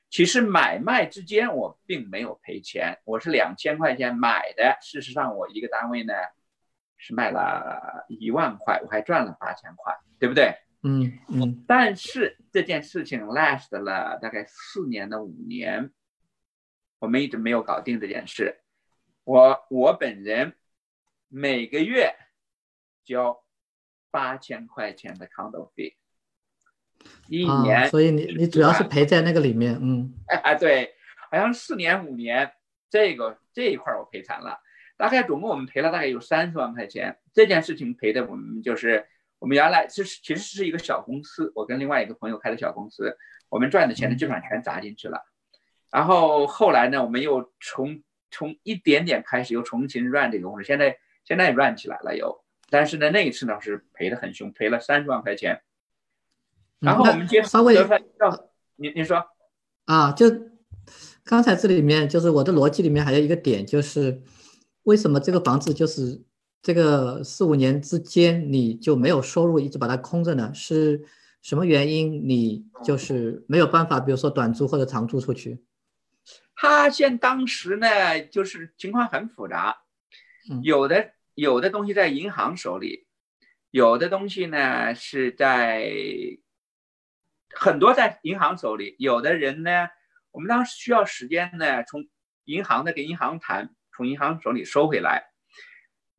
[0.08, 6.14] 其实买卖之间我并没有赔钱，我是两千块钱买的，事实上我一个单位呢。
[6.96, 10.54] 是卖了一万块，我还赚了八千块，对不对？
[10.84, 11.64] 嗯嗯。
[11.66, 15.90] 但是这件事情 last 了大概四年的五年，
[17.00, 18.60] 我们一直没有搞定这件事。
[19.24, 20.54] 我我本人
[21.28, 22.14] 每个月
[23.04, 23.42] 交
[24.10, 25.96] 八千块钱的 condo 费，
[27.28, 27.88] 一年。
[27.88, 30.12] 所以你你主要是赔在那个里面，嗯。
[30.28, 30.94] 哎对，
[31.30, 32.52] 好像四年五年，
[32.90, 34.60] 这个这一块我赔惨了。
[34.96, 39.08] 大概总共我们赔了大概有三十万块钱，这件事情赔的我们就是
[39.44, 43.14] 我们原来就是其实是一个小公司，我跟另外一个朋友开的小公司，
[43.50, 45.20] 我们赚的钱呢基本上全砸进去了，
[45.92, 55.60] 然后后来呢我们又从从一点点开始又重新 run 这个公司，现在现在也 run 起来了又，但是呢那一次呢是赔的很凶，赔了三十万块钱，
[56.80, 57.86] 然后我们接稍微要
[58.76, 59.22] 你你说。
[59.84, 60.24] 啊，就
[61.22, 64.22] 刚才这里面就是我的逻辑里面还有一个点就是。
[64.84, 66.22] 为什么这个房子就是
[66.64, 70.50] 这个四五年之间你就没有收入，一直把它空着呢？
[70.54, 71.04] 是
[71.42, 72.26] 什么原因？
[72.26, 75.62] 你就是没有办法，比如说短租或者长租出去？
[76.56, 79.76] 他现当时呢，就是情况很复杂，
[80.62, 83.06] 有的有的东西在银行手里，
[83.70, 85.92] 有的东西呢是在
[87.50, 89.88] 很多在银行手里，有的人呢，
[90.30, 92.08] 我们当时需要时间呢，从
[92.46, 93.74] 银行的跟银行谈。
[93.94, 95.33] 从银行手里收回来，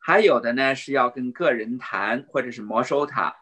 [0.07, 3.35] 还有的呢是要跟个人谈，或者是没收它，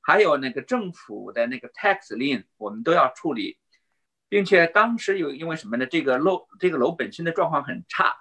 [0.00, 3.56] 还有那个政府的那个 tax lien，我们都要处理，
[4.28, 5.86] 并且当时有因为什么呢？
[5.86, 8.16] 这个楼这个楼本身的状况很差，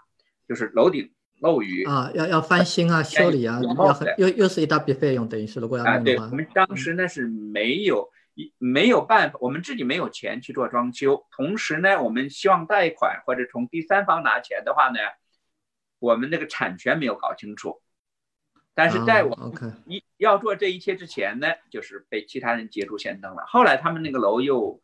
[0.48, 8.12] 就是楼顶漏雨啊，要要翻新啊，修理啊，要很又又是一大笔费用，等于是如果要弄的话，我们当时呢是没有
[8.60, 15.00] 没有办法，我们自己没有钱去做装修，同时呢，我们希望贷款或者从第三方拿钱的话呢。
[16.00, 17.82] 我们那个产权没有搞清楚，
[18.78, 19.36] 但是在我
[19.88, 23.44] 一要做这一切之前呢，就是被其他人捷足先登了。
[23.48, 24.80] 后来他们那个楼又，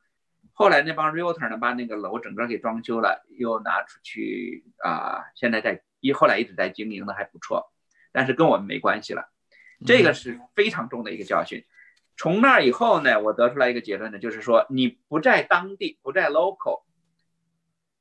[0.52, 7.72] 后来那帮 realtor 呢把那个楼整个给装修了，又拿出去啊，现在在一后来一直在经营的还不错，
[8.12, 9.32] 但是跟我们没关系了。
[9.86, 11.64] 这个是非常重的一个教训。
[12.18, 16.82] 从那以后呢，我得出来一个结论呢，就是说你不在当地，不在 local，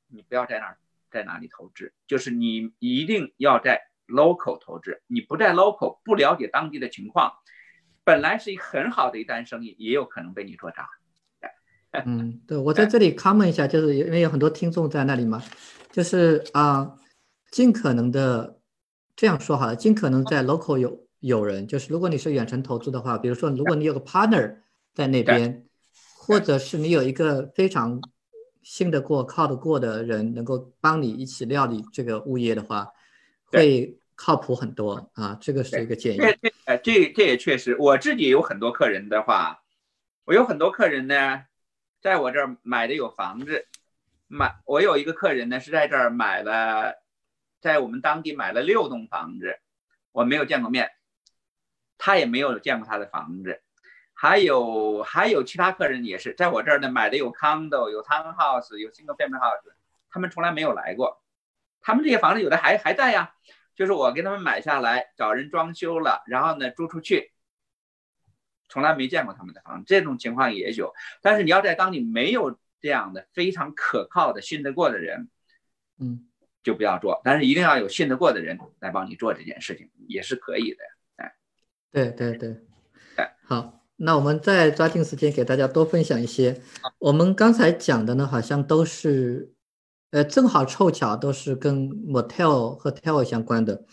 [0.07, 0.77] 你不要在那儿。
[1.11, 1.93] 在哪里投资？
[2.07, 5.01] 就是你一定要在 local 投资。
[5.07, 7.31] 你不在 local，不了解当地的情况，
[8.03, 10.89] 本来是一很好的一单生意，也有可能被你做砸。
[12.05, 15.43] 嗯， 对我在这里 comment 一下，就是因为有很多听众在那里嘛，
[15.91, 16.95] 就是啊，
[17.51, 18.59] 尽可能的
[19.15, 24.57] 这样说好了，尽可能在 local 有有人，就是如果你是远程投资的话，比如说如果你有个 partner
[24.93, 25.65] 在那边，
[26.17, 28.01] 或者是你有一个非常。
[28.65, 32.87] 信得过、靠得过的人，能够帮你一起料理这个物业的话，
[33.53, 35.37] 会靠谱很多啊。
[35.39, 36.17] 这个是一个建议。
[36.17, 39.63] 这这这这也确实，我自己有很多客人的话，
[40.25, 41.45] 我有很多客人呢，
[42.01, 43.67] 在我这儿买的有房子，
[44.27, 46.95] 买我有一个客人呢是在这儿买了，
[47.61, 49.59] 在我们当地买了六栋房子，
[50.11, 50.91] 我没有见过面，
[51.97, 53.61] 他也没有见过他的房子。
[54.15, 59.73] 还有还有其他客人也是在我这儿呢，买的有 condo，有 townhouse，有 single family house，
[60.11, 61.22] 他们从来没有来过。
[61.83, 63.35] 他们这些房子有的还还在呀，
[63.75, 67.31] 就是我给他们买下来，找人装修了，然后呢租出去，
[68.69, 69.85] 从来没见过他们的房子。
[69.85, 75.29] 这种情况也有，但是你要在当地没有这样的非常可靠的、信得过的人，
[75.99, 76.25] 嗯，
[76.63, 77.21] 就不要做。
[77.23, 80.83] 但是一定要有信得过的人来帮你做这件事情，也是可以的。
[81.17, 81.35] 哎，
[81.91, 82.57] 对对对，
[83.17, 83.81] 哎，好。
[83.95, 86.59] 那我们再抓紧时间给大家多分享一些。
[86.97, 89.53] 我们刚才讲的呢，好像都是，
[90.13, 93.83] 呃，正好凑巧都是跟 motel 和 tel 相关的。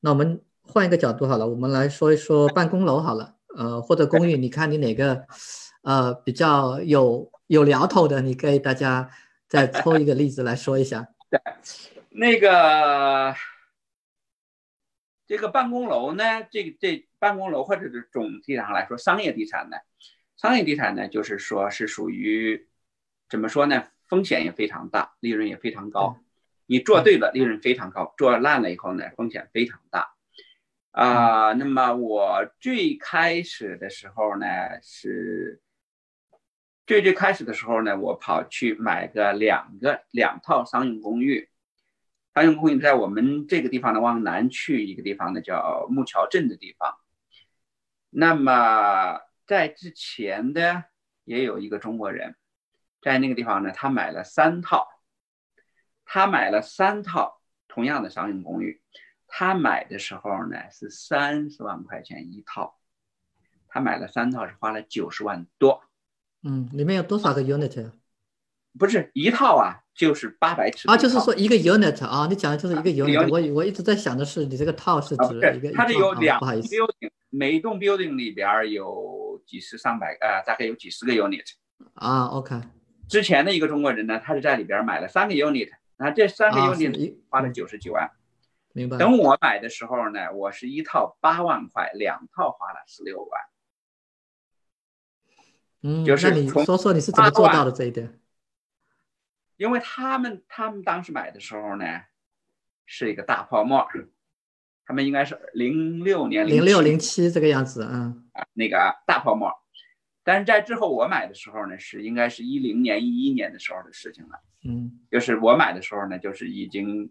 [0.00, 5.24] 那我们换一个角度好了，我们来说一说办公楼好了，呃，或者公寓，你看你哪个，
[5.80, 9.08] 呃，比较有有聊头的，你给大家
[9.48, 11.08] 再抽一个例子来说一下。
[11.30, 11.40] 对，
[12.10, 13.34] 那个。
[15.24, 19.78] 这个办公楼呢，这个这办公楼或者是总体上来说，商业地产呢，
[20.36, 22.68] 商业地产呢，就是说是属于
[23.30, 23.84] 怎么说呢？
[24.12, 26.18] 风险也非常大，利润也非常高。
[26.66, 30.12] 你做对了，利润非常高；做烂了以后呢，风险非常大。
[30.90, 34.46] 啊，那么我最开始的时候呢
[34.82, 35.62] 是，
[36.86, 41.48] 最最开始的时候呢，我跑去买个两个两套商用公寓，
[42.34, 46.98] 商用公寓在我们这个地方呢，往南去一个地方呢叫木桥镇的地方。
[48.10, 50.84] 那么在之前的
[51.24, 52.36] 也有一个中国人，
[53.02, 54.86] 在那个地方呢，他买了三套，
[56.06, 58.80] 他买了三套同样的商用公寓。
[59.26, 62.78] 他买的时候呢是三十万块钱一套，
[63.66, 65.82] 他买了三套是花了九十万多。
[66.42, 67.92] 嗯，里面有多少个 unit 啊？
[68.78, 73.28] 不是一套啊，就是八百尺啊，就是说一个 unit 啊，你讲的就是一个 unit。
[73.30, 76.74] 我我一直在想的是你这个套是指一个，它是有两不好意思，
[77.30, 81.46] 每栋 building 里边有几十上百呃，大概有几十个 unit。
[81.94, 82.60] 啊，OK。
[83.12, 88.10] 之前的一个中国人呢，他是在里边买了三个 unit，那这三个 unit 花了九十几万。
[88.72, 88.96] 明白。
[88.96, 93.40] 等我买的时候呢，我是一套八万块，两套花了十六万。
[95.82, 98.18] 嗯，就是你说说你是怎么做到的这一点？
[99.58, 101.84] 因为他们他们当时买的时候呢，
[102.86, 103.86] 是一个大泡沫，
[104.86, 109.61] 他们应该是零六年零六零七这个样子，嗯啊，那个大泡沫。
[110.24, 114.40] 但是在之后我买的时候呢，是应该是一零年一一年的时候的事情了。
[114.64, 117.10] 嗯，就是我买的时候呢，就是已经。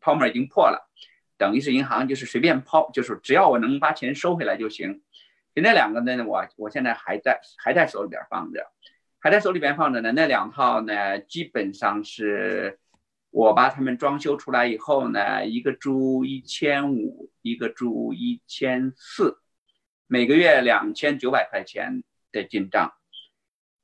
[0.00, 0.90] 泡沫已经破了，
[1.36, 5.02] 等于是银行就是随便抛，就是只要我能把钱收回来就行。
[5.54, 8.72] 那两个呢，我我现在还在还在手里边放着，
[9.18, 10.10] 还在手里边放着呢。
[10.12, 12.78] 那两套呢，基本上是
[13.28, 19.36] 我把他们装修出来以后呢，一个租一千五，一个租一千四，
[20.06, 22.02] 每个月两千九百块钱
[22.32, 22.92] 的进账，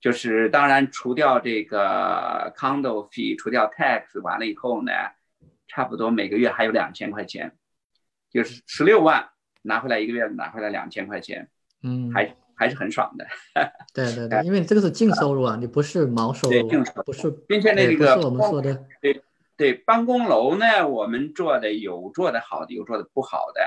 [0.01, 4.93] 就是当然除掉这个 condo fee，除掉 tax，完了以后呢。
[5.71, 7.55] 差不多每个月还有两千块钱，
[8.31, 9.29] 就是十六万
[9.61, 11.51] 拿回来一个月拿回来两千块钱，
[11.83, 13.27] 嗯，还还是很爽的。
[13.93, 16.69] 对对对，因为这个是净收入啊，你不是毛收入，
[17.05, 18.83] 不是，并且那个不是我们说的。
[19.03, 19.23] 对
[19.59, 23.61] 对，办公楼呢，我们做的有做的好的，有做的不好的。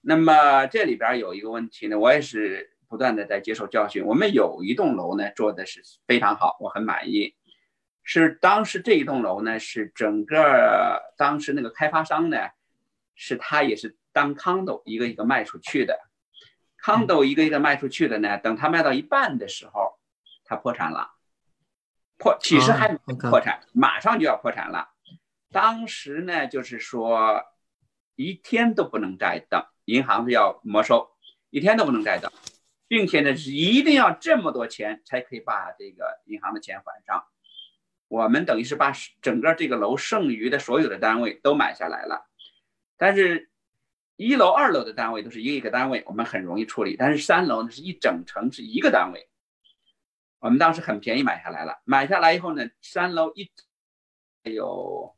[0.00, 4.04] 那么这里边有一个问题呢，我也是不断的在接受教训。
[4.04, 7.36] 我们有一栋楼呢，做的是非常好，我很满意。
[8.02, 12.48] 是当时这一栋楼呢，是整个当时那个开发商呢，
[13.14, 16.00] 是他也是当 condo 一个一个卖出去的
[16.82, 20.00] ，condo 一个一个卖出去的呢，等他卖到一半的时候，
[20.44, 21.12] 他破产了，
[22.18, 24.88] 破其实还没破产，马上就要破产了。
[25.52, 27.44] 当时呢，就是说
[28.16, 31.08] 一天都不能再等，银行是要没收，
[31.50, 32.32] 一天都不能再等，
[32.90, 37.24] 并且呢是一定要这么多钱才可以把这个银行的钱还上。
[38.08, 42.26] 我们等于是把整个这个楼剩余的所有的单位都买下来了，
[42.96, 43.48] 但是
[44.16, 46.96] 一楼、二楼的单位都是一个一个单位，我们很容易处理。
[46.96, 49.30] 但是三楼呢是一整层是一个单位，
[50.40, 51.80] 我们当时很便宜买下来了。
[51.84, 53.48] 买下来以后呢，三楼一
[54.42, 55.16] 有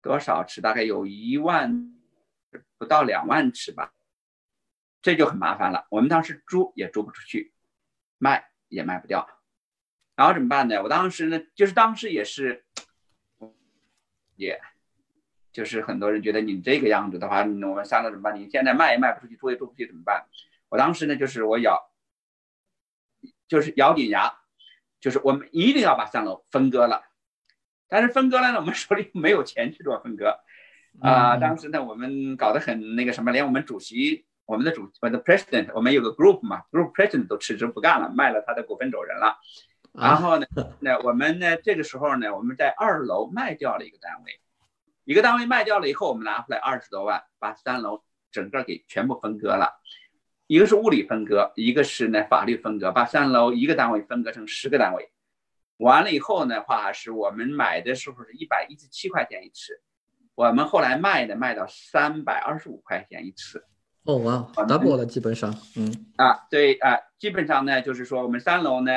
[0.00, 0.62] 多少尺？
[0.62, 1.94] 大概有一万
[2.78, 3.92] 不到两万尺吧，
[5.04, 5.86] 这就很麻烦了。
[5.90, 7.52] 我们当时租也租不出去，
[8.16, 9.28] 卖也卖不掉。
[10.16, 10.82] 然后怎么办呢？
[10.82, 12.64] 我当时呢，就是当时也是，
[14.36, 14.58] 也，
[15.52, 18.34] 就是很多人觉得你这个样子的话，我们三楼怎么办？
[18.34, 20.24] 你现在卖也卖不出去，租也租不出去，怎么办？
[20.70, 21.90] 我当时呢，就是我咬，
[23.46, 24.38] 就是咬紧牙，
[25.00, 27.04] 就是我们一定要把三楼分割了。
[27.88, 30.40] 但是分割了呢，我们手里没有钱去做分割，
[31.00, 39.36] 啊，当时呢，我们搞得很那个什么，连我们主席，我们的主，我的 president，我们有个 group 嘛，group president 都辞职不干了，卖了他的股份走人了。
[39.92, 40.46] 然后呢，
[40.80, 41.56] 那我们呢？
[41.56, 44.40] 这个时候呢，我们在二楼卖掉了一个单位，
[45.04, 49.80] 一个单位卖掉了以后，我们拿回来二十多万，把三楼整个给全部分割了，
[50.48, 55.10] 一个是物理分割，一个是呢法律分割，把三楼一个单位分割成十个单位。
[55.76, 59.80] 完了以后的，话是我们买的时候是一百一十七块钱一尺，
[60.34, 63.64] 我们后来卖的卖到三百二十五块钱一尺。
[64.04, 68.92] 哦哇，double 了基本上，嗯啊对啊，基本上呢就是说我们三楼呢。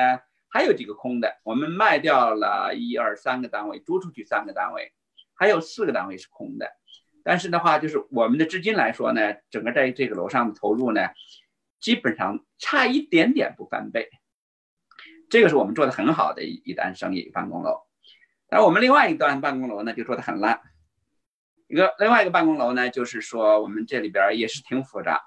[0.49, 4.93] 还有几个空的，我们卖掉了一二三个单位，租出去三个单位，
[5.35, 6.71] 还有四个单位是空的。
[7.21, 11.09] 但是的话，就是我们的资金来说呢，整个在这个楼上的投入呢，
[11.81, 14.09] 基本上差一点点不翻倍。
[15.29, 17.81] 这个是我们做的很好的一一单生意，办公楼。
[18.47, 20.61] 但我们另外一段办公楼呢，就做的很烂。
[21.67, 25.21] 一个另外一个办公楼呢，就是说我们这里边也是挺复杂。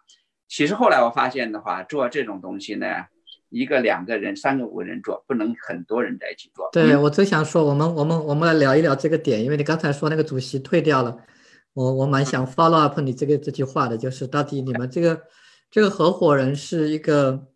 [0.48, 2.86] 其实后来我发现的话，做这种东西呢。
[3.52, 6.68] 一个两个人，三个五个人做，不能很多人在一起做。
[6.72, 11.16] 对我最想说，我们我们我们来聊一聊这个点，因为你刚才说那个主席退掉了，
[11.72, 15.20] 我我蛮想 follow up 你这个这句话的，就是到底你们这个
[15.68, 17.48] 这个合伙人是一个，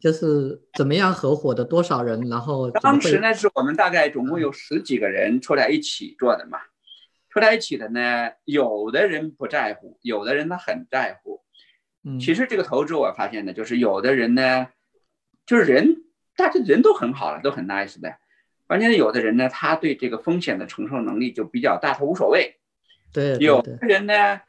[0.00, 2.28] 就是怎么样合伙的，多少人？
[2.28, 6.58] 然后当时呢，是我们大概总共有十几个人出来一起做的嘛。
[7.40, 11.42] 出在一起的呢，有的人不在乎，有的人他很在乎。
[12.04, 14.68] 嗯，其实这个投资我发现呢，就是有的人呢，
[15.44, 16.04] 就是人，
[16.36, 18.16] 大家人都很好了，都很 nice 的。
[18.66, 22.56] 关键是有的人呢，他对这个风险的承受能力就比较大，他无所谓。
[23.12, 24.40] 对，有的人呢，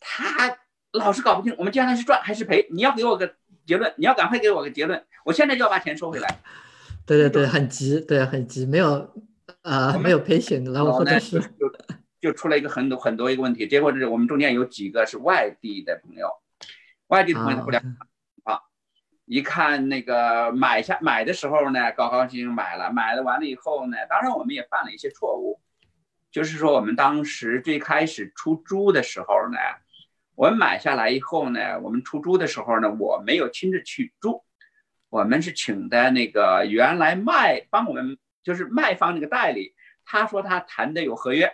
[0.00, 0.56] 他
[0.92, 2.66] 老是搞不清，我们接下来是赚还是赔？
[2.70, 3.34] 你要给我个
[3.66, 6.40] 结论，你要赶快给我个结论，我现在就要把钱收回来。
[7.06, 9.12] 对对对，很急，对，很急，没有
[9.62, 11.42] 啊，没有赔钱，然后或者是。
[12.24, 16.30] 就出了一个很多很多一个问题，结果是我们中间有几个是外地的朋友，
[17.08, 17.82] 外地的朋友他不了
[18.44, 18.60] 啊，
[19.26, 25.60] 一看那个买下买的时候呢，高高兴兴买了，买了完了以后呢，当然我们也犯了一些错误，
[26.30, 29.58] 就是说我们当时最开始出租的时候呢，
[30.34, 34.42] 我们买下来以后呢，我们出租的时候呢，我没有亲自去租，
[35.10, 39.74] 我们是请的那个原来卖帮我们就是卖方那个代理，
[40.06, 41.52] 他说他谈的有合约。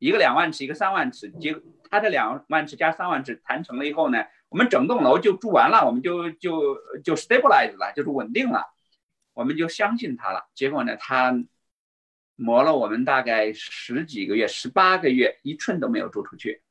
[0.00, 1.54] 一个两万尺，一个三万尺，结
[1.88, 8.64] 他这两万尺加三万尺谈成了以后呢，我们整栋楼就住完了，我们就就就 stabilize 了，就是稳定了，
[9.34, 10.48] 我们就相信他了。
[10.54, 11.44] 结果呢，他
[12.34, 16.62] 磨了我们大概十几个月，十八个月，一寸都没有租出去，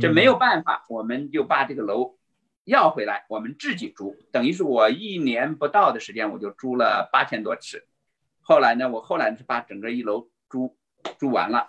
[0.00, 2.16] 这没有办法，我们就把这个楼
[2.64, 7.86] 要回来，我们自己租，等于是我一年不到的时间，我就租了八千多尺。
[8.40, 10.74] 后来呢，我后来是把整个一楼租
[11.18, 11.68] 租完了。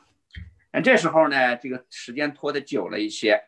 [0.73, 3.43] 那这时候呢，这个时间拖得久了一些，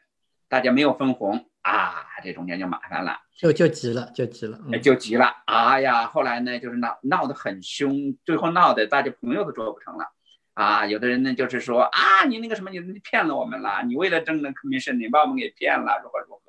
[0.49, 5.34] 大家没有分红啊，这中间就麻烦了，就就急了，就急了，就急了。
[5.45, 10.11] 哎呀，后来呢，就是闹闹得很凶，最后闹得大家朋友都做不成了
[10.53, 10.86] 啊。
[10.86, 16.41] 有的人呢，就是说啊，你那个什么，你你骗了我们了，你为了挣那 commission，你把我们给骗了，如何如何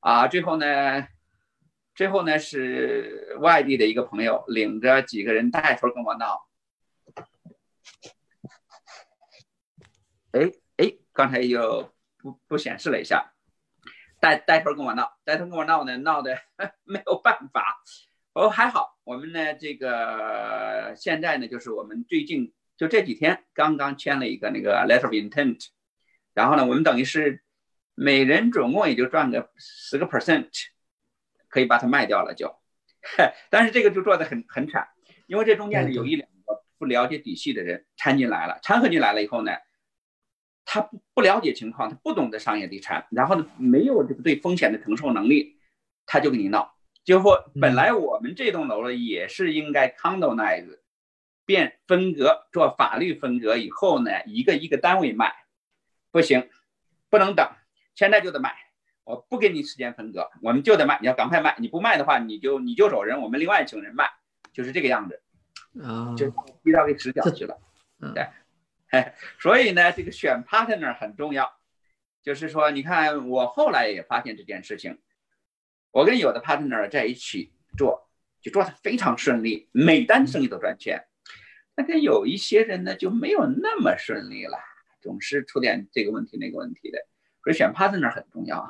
[0.00, 0.28] 啊？
[0.28, 1.08] 最后呢，
[1.94, 6.46] 最后呢是外地的一个朋友领着几个人带头跟我闹。
[10.34, 13.32] 哎哎，刚才又不不显示了一下，
[14.18, 16.36] 带带头跟我闹，带头跟我闹呢，闹的
[16.82, 17.80] 没有办法。
[18.32, 25.68] 哦，还好，我们呢这个现在呢，就是我们最近就这几天刚刚签了一个那个 letter of intent，
[26.32, 27.44] 然后呢，我们等于是
[27.94, 30.50] 每人总共也就赚个十个 percent，
[31.46, 32.52] 可以把它卖掉了就。
[33.50, 34.88] 但是这个就做的很很惨，
[35.28, 39.52] 因为这中间呢有一两个不了解底细的人掺进来了，掺和进来了以后呢。
[40.64, 45.58] 他不不了解情况，他不懂得商业地产，然后呢，没有这个对风险的承受能力，
[46.06, 46.74] 他就跟你闹。
[47.04, 50.78] 就说本来我们这栋楼呢也是应该 condonize
[51.44, 55.34] 变分隔做法律分隔以后呢，一个一个单位卖，
[56.10, 56.48] 不行，
[57.10, 57.46] 不能等，
[57.94, 58.54] 现在就得卖，
[59.04, 64.08] 我不给你时间分割，我们就得卖，你要赶快卖，你不卖的话，你就你就走人，我们另外请人卖，
[64.54, 65.20] 就是这个样子，
[65.82, 66.30] 啊，就
[66.62, 67.58] 逼到给死角去了，
[68.14, 68.26] 对。
[69.40, 71.52] 所以呢，这个选 partner 很重要。
[72.22, 74.98] 就是说，你看我后来也发现这件事情，
[75.90, 78.08] 我跟有的 partner 在一起做，
[78.40, 81.04] 就做的非常顺利，每单生意都赚钱。
[81.76, 84.56] 那跟有一些人呢，就没有那么顺利了，
[85.02, 86.98] 总是出点这个问题那个问题的。
[87.42, 88.66] 所以选 partner 很重要。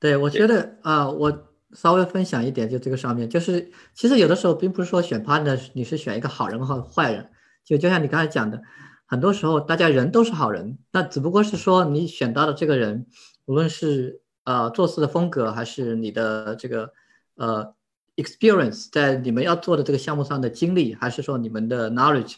[0.00, 7.30] 对，我觉得啊，我稍微分享一点，就这个上面，就是其实有的时候并不是说选 partner 你是选一个好人和坏人。
[7.64, 8.60] 就就像你刚才讲的，
[9.06, 13.06] 很多时候大家人都是好人，那只不过是说你选到的这个人，
[13.44, 16.92] 无论是呃做事的风格，还是你的这个
[17.36, 17.74] 呃
[18.16, 22.36] experience，在你们要做的这个项目上的经历，还是说你们的 knowledge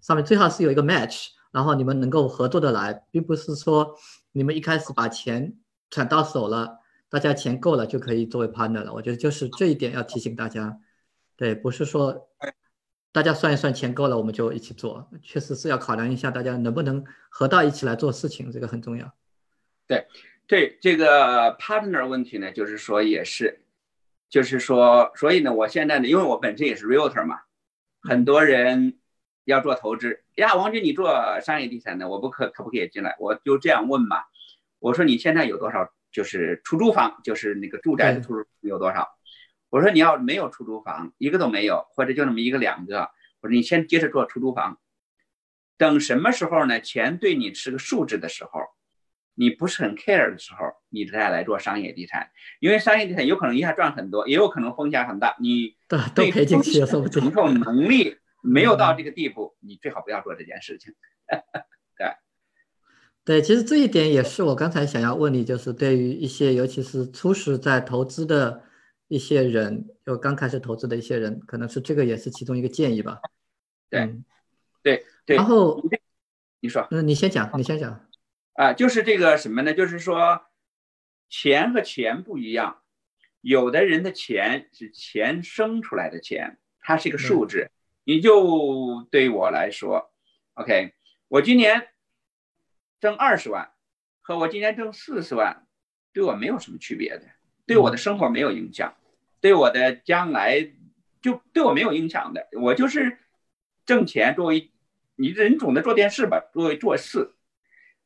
[0.00, 3.94] 上面，最好是有一个 match，然后你们能够合作的来，并不是说
[4.32, 5.54] 你们一开始把钱
[5.90, 8.92] 攒到手了，大家钱够了就可以作为 partner 了。
[8.92, 10.78] 我觉得就是这一点要提醒大家，
[11.36, 12.28] 对，不是说。
[13.16, 15.08] 大家算一算钱够了，我们就一起做。
[15.22, 19.10] 确实是要考量一下大家能不能合到一起来做事情，这个很重要。
[19.86, 20.06] 对，
[20.46, 23.62] 对这个 partner 问题呢，就是说也是，
[24.28, 27.38] 就是说，所以呢，我现在呢，因为我本身也是 realtor 嘛，
[28.02, 28.98] 很多人
[29.46, 30.54] 要做投资呀。
[30.54, 33.16] 王军，你做商业地产的，我不可可不可以进来？
[33.18, 34.18] 我就这样问嘛。
[34.78, 35.90] 我说你现在有多少？
[36.12, 39.15] 就是出租房，就是那个住宅的出租有多少？
[39.70, 43.10] 我说你要没有出租房，一个都没有，或者就那么一个两个，
[43.40, 44.78] 我说你先接着做出租房，
[45.76, 46.80] 等什么时候呢？
[46.80, 48.60] 钱对你是个数字的时候，
[49.34, 50.58] 你不是很 care 的时候，
[50.88, 52.30] 你再来做商业地产。
[52.60, 55.36] 因为商业地产有可能一下赚很多，也有可能风险很大。
[55.40, 55.76] 你
[56.14, 60.94] 对风险承受能力没有到这个地步，你最好不要做这件事情。
[61.98, 62.06] 对，
[63.24, 68.62] 对，其实这一点也是我刚才想要问你，就是对于一些尤其是初始在投资的
[69.08, 73.20] 一些人，就刚开始投资的一些人，可能是这个也是其中一个建议吧。
[73.88, 74.14] 对，
[74.82, 75.36] 对对。
[75.36, 75.82] 然后
[76.60, 78.08] 你说，嗯，你先讲，你先讲。
[78.54, 79.74] 啊，就是这个什么呢？
[79.74, 80.46] 就是说，
[81.28, 82.82] 钱和钱不一样，
[83.40, 87.70] 有的人的钱是钱生出来的钱，它是一个数字。
[88.04, 90.12] 你就对我来说
[90.54, 90.94] ，OK，
[91.28, 91.88] 我今年。
[92.98, 93.72] 挣二十万
[94.22, 95.66] 和我今年挣四十万，
[96.14, 97.26] 对我没有什么区别的，
[97.66, 98.94] 对我的生活没有影响，
[99.40, 100.70] 对我的将来
[101.20, 102.46] 就对我没有影响的。
[102.52, 103.18] 我就是
[103.84, 104.70] 挣钱作为
[105.16, 107.34] 你人总得做电视吧，作为做事。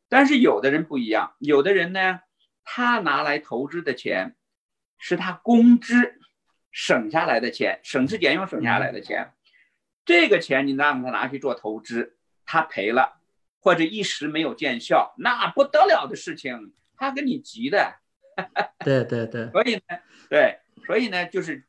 [0.08, 2.20] 但是有的人不一样，有的人呢，
[2.64, 4.34] 他拿来投资的钱
[4.98, 5.94] 是他工资
[6.72, 9.32] 省下来的钱，省吃俭用省下来的钱。
[10.04, 13.18] 这个钱你让他拿去做投资，他赔了。
[13.62, 17.99] 或者一时没有见效，那不得了的事情，他跟你急的。
[18.84, 19.50] 对对对。
[19.50, 19.82] 所以呢，
[20.28, 21.64] 对，所以呢，就是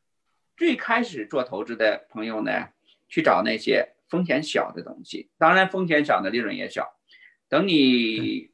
[0.56, 2.68] 最开始做投资的朋友呢，
[3.08, 6.96] 去找那些风险小的东西，当然风险小的利润也小。
[7.48, 8.50] 等你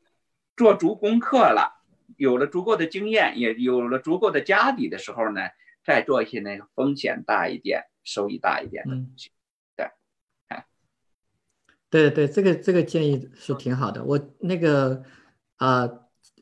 [0.56, 1.82] 做足功课了，
[2.16, 5.42] 有了足够的经验，也有了足够的家底的时候呢，
[5.84, 9.30] 再做一些那个风险大一点、收益大一点的东西。
[11.90, 14.04] 对对，这个这个建议是挺好的。
[14.04, 15.02] 我那个
[15.56, 15.88] 啊，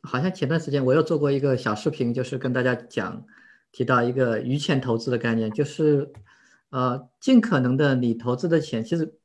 [0.03, 3.25] 好像前段时间我又做过一个小视频，就是跟大家讲
[3.71, 6.11] 提到一个余钱投资的概念，就是
[6.69, 9.17] 呃，尽可能的你投资的钱，其实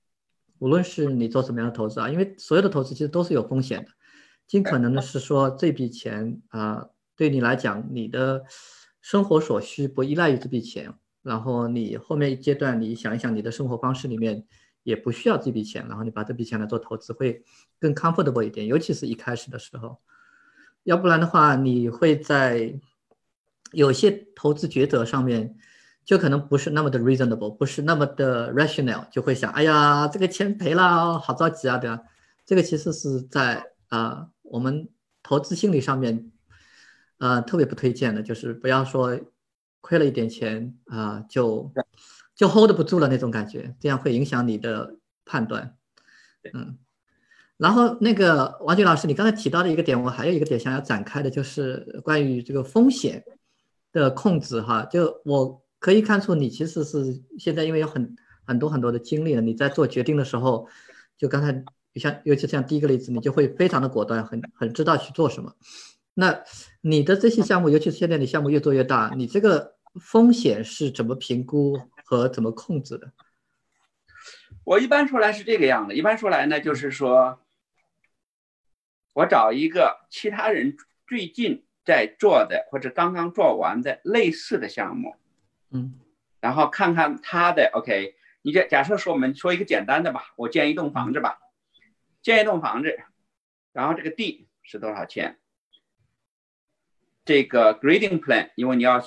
[0.59, 3.91] 无论是你做什么样的投资啊，因为所有的投资其实都是有风险的，
[4.47, 8.43] 尽可能的是说这笔钱啊，对你来讲，你的
[9.01, 10.93] 生活所需不依赖于这笔钱，
[11.23, 14.45] 然后你后面一阶段你想一想你的生活方式里面。
[14.85, 17.41] 也不需要这笔钱，然后你把这笔钱来做投资会
[17.79, 19.97] 更 comfortable 一点，尤其是一开始的时候，
[20.85, 22.79] 要不然的话，你会在
[23.73, 25.57] 有些投资抉择上面
[26.05, 32.03] 就可能不是那么的 reasonable，不是那么的 rational，就会想，哎呀，这个钱赔了，好着急啊，对吧？
[32.45, 34.89] 这个其实是在啊，我们
[35.23, 36.31] 投资心理上面，
[37.19, 39.21] 呃，特别不推荐的，就是不要说
[39.81, 41.73] 亏了一点钱啊就。
[42.35, 45.77] 就 hold 不住了那种感觉，这样会影响你的判断。
[46.55, 46.79] 嗯，
[47.57, 53.25] 然后那个王军老师，你刚才提到的一个点，我还有一个点想要展开的，就是关于这个风险
[53.93, 54.85] 的控制哈。
[54.91, 60.67] 就我可以看出，你其实是现在因为有很很多很多的经历了，你在做决定的时候，
[61.17, 65.55] 就刚才像尤其像第一个例子，你就会非常的果断，很很知道去做什么。
[66.15, 66.43] 那
[66.81, 71.79] 你的这些项目，尤其是现在你项目越做越大，你这个风险是怎么评估？
[72.05, 73.11] 和怎么控制的？
[74.65, 75.95] 我一般说来是这个样的。
[75.95, 77.41] 一般说来呢，就是说，
[79.13, 85.17] 我找一个其他人最近在做的或者刚刚做完的类似的项目，
[85.71, 85.99] 嗯，
[86.41, 88.15] 然后看看他的 OK。
[88.43, 91.39] 你假假设说我们说一个简单的吧，我建一栋房子吧，
[92.23, 92.99] 建一栋房子，
[93.73, 95.39] 然后这个地是多少钱？
[97.25, 99.01] 这个 grading plan，因为你要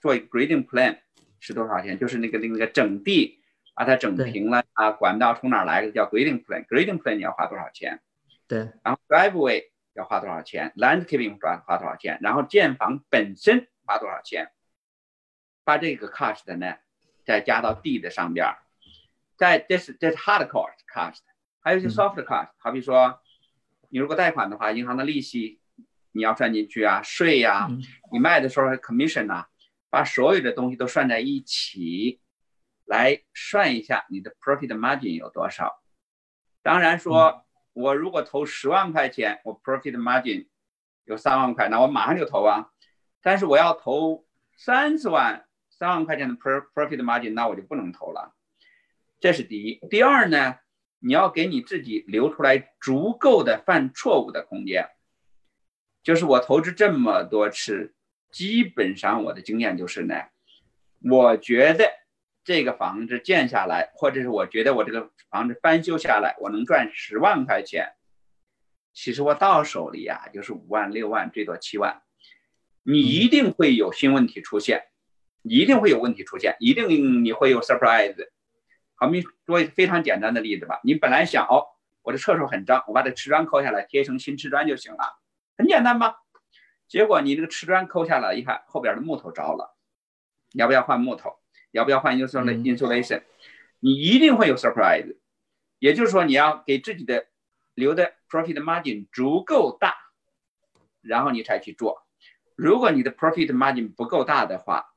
[0.00, 0.98] 做一个 grading plan。
[1.40, 1.96] 是多少钱？
[1.96, 3.38] 就是那个那个整地，
[3.72, 8.00] 把它整平了啊，管道从哪来的叫 grading plan，grading plan 你要花多少钱？
[8.48, 12.18] 对，然后 driveway 要花多少钱？landscaping 花花多少钱？
[12.22, 14.50] 然后建房本身花多少钱？
[15.64, 16.76] 把这个 cost 呢，
[17.24, 18.58] 再加到地的上边儿，
[19.36, 21.20] 在这是这是 hard cost cost，
[21.60, 23.20] 还有一些 soft cost，好比说
[23.90, 25.60] 你如果贷款的话，银行的利息
[26.12, 27.68] 你要算进去啊，税呀，
[28.10, 29.48] 你卖的时候 commission 啊。
[29.90, 32.20] 把所有的东西都算在一起，
[32.84, 35.82] 来算一下你的 profit margin 有多少。
[36.60, 37.47] 当然说，
[37.78, 40.48] 我如果投十万块钱，我 profit margin
[41.04, 42.70] 有三万块，那我马上就投啊。
[43.22, 44.26] 但是我要投
[44.56, 48.34] 三十万，三万块钱的 profit margin，那我就不能投了。
[49.20, 49.78] 这是第一。
[49.88, 50.56] 第二呢，
[50.98, 54.88] 你要给你自己留出来足够的犯错误的空间。
[56.02, 57.94] 就是我投资这么多次。
[58.30, 60.14] 基本上我的经验就是呢，
[61.10, 61.90] 我觉得
[62.48, 67.92] 这个房子建下来，或者是我觉得我这个房子翻修下来，我能赚十万块钱。
[68.94, 72.00] 其实我到手里呀，就是五万、六万，最多七万。
[72.84, 74.84] 你一定会有新问题出现，
[75.42, 78.16] 一定会有问题出现，一定你会有 surprise。
[78.94, 81.66] 好，我们说一个非常简单的例子吧，你本来想哦，
[82.00, 85.18] 我的厕所很脏，我把这瓷砖抠下来贴成新瓷砖就行了，
[85.58, 86.16] 很简单吧？
[86.88, 89.76] 结果你这个瓷砖抠下来，一看后边的木头着了，
[90.54, 91.34] 要不要换木头？
[91.70, 93.22] 要不要换 insulation？
[93.80, 95.16] 你一定会有 surprise。
[95.78, 97.28] 也就是说，你要给自己的
[97.74, 99.94] 留的 profit margin 足够大，
[101.00, 102.04] 然后你才去做。
[102.56, 104.94] 如果你的 profit margin 不够大的话，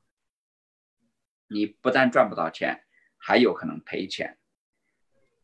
[1.48, 2.84] 你不但赚不到钱，
[3.18, 4.40] 还有可能赔钱。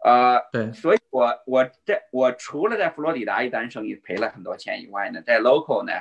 [0.04, 5.92] 呃，对，所以我我在我除了在佛罗里达一单生意赔了很多钱以外呢，在 local 呢，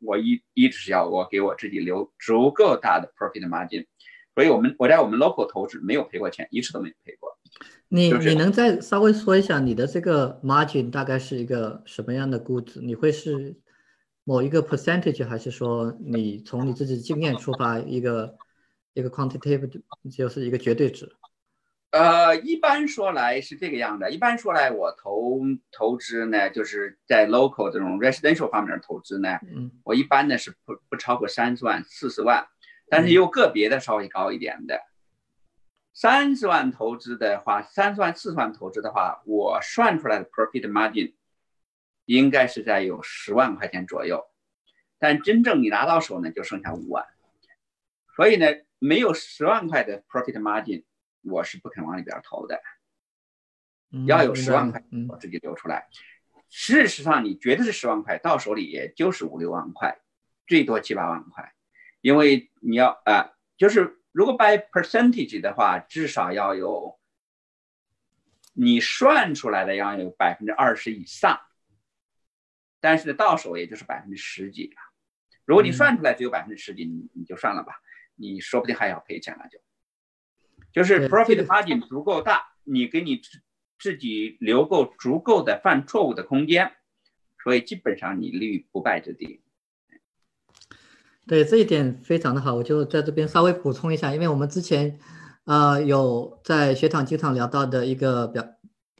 [0.00, 3.86] 我一一直要我给我自己留足够大的 profit margin。
[4.34, 7.30] 所以我们我在我们 local 投资没有赔过钱，一次都没赔过。
[7.88, 12.80] 你你能再稍微说一下你的这个 margin 大概是一个什么样的估值？
[12.80, 13.54] 你会是
[14.24, 18.36] 某一个 percentage，还是说你从你自己经验出发一个
[18.94, 19.70] 一个 quantitative
[20.10, 21.14] 就是一个绝对值？
[21.90, 24.10] 呃，一般说来是这个样的。
[24.10, 32.44] 一般说来，我投投资呢，就是在 local 这种 residential 方面投资呢，嗯，我一般呢是不不超过三十万、四十万。
[32.88, 34.80] 但是有个别的稍微高一点的，
[35.92, 41.14] 三十万投资的话，三十万四十万投资的话，我算出来的 profit margin
[42.04, 44.26] 应该是在有十万块钱左右，
[44.98, 47.06] 但真正你拿到手呢，就剩下五万，
[48.14, 48.46] 所以呢，
[48.78, 50.84] 没有十万块的 profit margin，
[51.22, 52.60] 我是不肯往里边投的，
[54.06, 55.88] 要有十万块我自己留出来。
[56.50, 59.98] 事实上，你觉得是十万块，到手里也就是五六万块，
[60.46, 61.53] 最多七八万块。
[62.04, 67.00] 因为你要啊，就是如果 by percentage 的话，至少要有
[68.52, 71.40] 你算出来的要有百分之二十以上，
[72.78, 74.76] 但是到手也就是百分之十几了。
[75.46, 77.80] 如果你算出来只有百分之十几，你你就算了吧，
[78.16, 79.58] 你说不定还要赔钱了就。
[80.74, 83.40] 就是 profit margin 足够大，你给你自
[83.78, 86.76] 自己留够足够的犯错误的空间，
[87.42, 89.40] 所以基本上你立于不败之地。
[91.26, 94.98] 对这一点非常的好，我就在这边稍微补充一下，因为我们之前，
[95.44, 98.46] 呃，有在学堂经常聊到的一个表，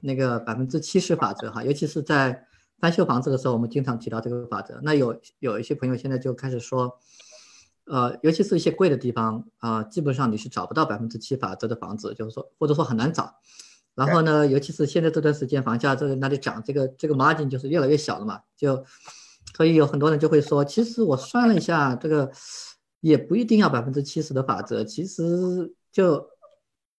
[0.00, 2.46] 那个百分之七十法则哈，尤其是在
[2.78, 4.80] 翻修房子的时候，我们经常提到这个法则。
[4.82, 6.98] 那有有一些朋友现在就开始说，
[7.84, 13.34] 呃，尤其是一些贵的地方啊，基本上你是找不到百分之七法则的房子，就是说或者说很难找。
[13.94, 18.82] 然后呢，尤其是现在这段时间房价在那里涨，这个这个 margin 就是越来越小了嘛，就。
[19.56, 22.28] 所以有很多人就会说，其实我算了一下，这个
[23.00, 24.82] 也不一定要百分之七十的法则。
[24.82, 26.28] 其实就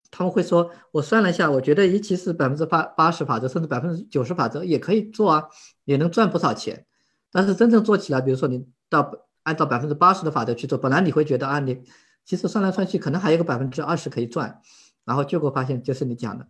[0.10, 5.44] 他们会说，我算了一下，我觉得，其实百分之八八十法则，甚至百分之九十法则也可以做啊，
[5.84, 6.86] 也能赚不少钱。
[7.30, 9.12] 但是真正做起来，比如说你到
[9.44, 11.84] 按照百分之八十的法则去做，本来你会觉得啊，你
[12.24, 14.62] 其实算来算去，可能还有个百分之二十可以赚，
[15.04, 16.48] 然后结果发现就是你讲的，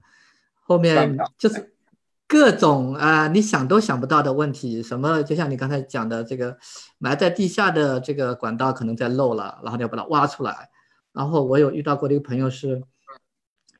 [0.61, 1.74] 后面就是。
[2.27, 6.57] 各种啊，你想都想不到的问题，什么就像你刚才讲的这个
[6.97, 10.69] 埋在地下的这个管道可能在漏了，然后你要把它挖出来。
[11.13, 12.81] 然后我有遇到过的一个朋友是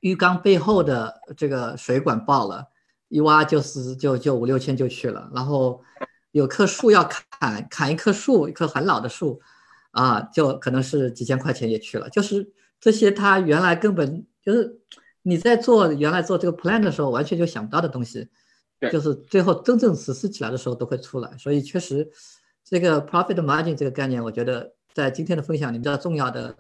[0.02, 2.68] 浴缸背后的这个水管爆了，
[3.10, 5.28] 一挖就是就就五六千就去了。
[5.34, 5.82] 然后
[6.32, 9.42] 有棵树要砍砍一棵树，一棵很老的树
[9.90, 12.08] 啊，就可能是几千块钱也去了。
[12.12, 12.48] 就是
[12.80, 14.80] 这些他原来根本就是。
[15.28, 18.30] 你在做原来做这个 plan 的时候，完全就想不到的东西，
[18.92, 21.36] 就是最后真正实施起来的时候都会出来。
[21.40, 22.08] 所以确实，
[22.64, 26.56] 这个 profit margin 这个概念，我觉得在今天的分享里比较重要的，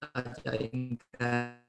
[0.00, 1.67] 大家应该。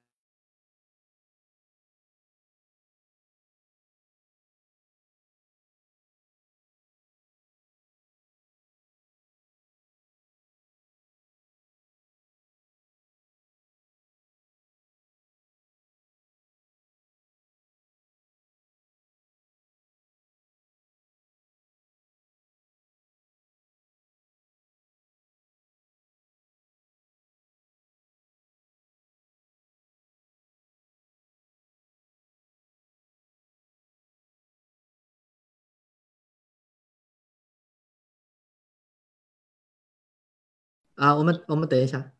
[40.99, 42.11] 啊，我们我们等一下。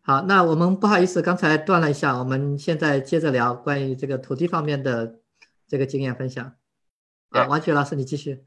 [0.00, 5.20] 好，那我们不好意思，刚才断了一下，我们现在接着聊关于这个土地方面的
[5.68, 6.56] 这个经验分享。
[7.28, 8.42] 啊，王雪老师，你继续。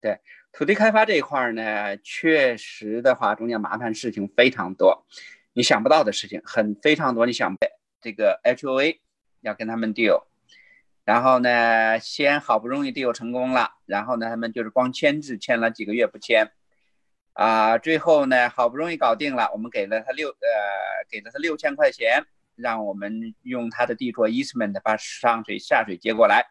[0.00, 0.20] 对，
[0.52, 5.04] 土地开发这一块呢，确实的话，中间麻烦事情非常多，
[5.52, 7.26] 你想不到的事情很非常多。
[7.26, 7.54] 你想
[8.00, 9.00] 这个 HOA
[9.42, 10.22] 要跟他们 deal，
[11.04, 16.52] 然后呢，先好不容易 deal 成功了，然后呢，他们就是光签字签了几个月不签。
[17.40, 20.36] 啊，最后呢，好不容易搞定了，我们给了他六呃，
[21.08, 22.22] 给了他六千块钱，
[22.54, 26.44] 让我们用他的地做 easement 把上水下水接过来。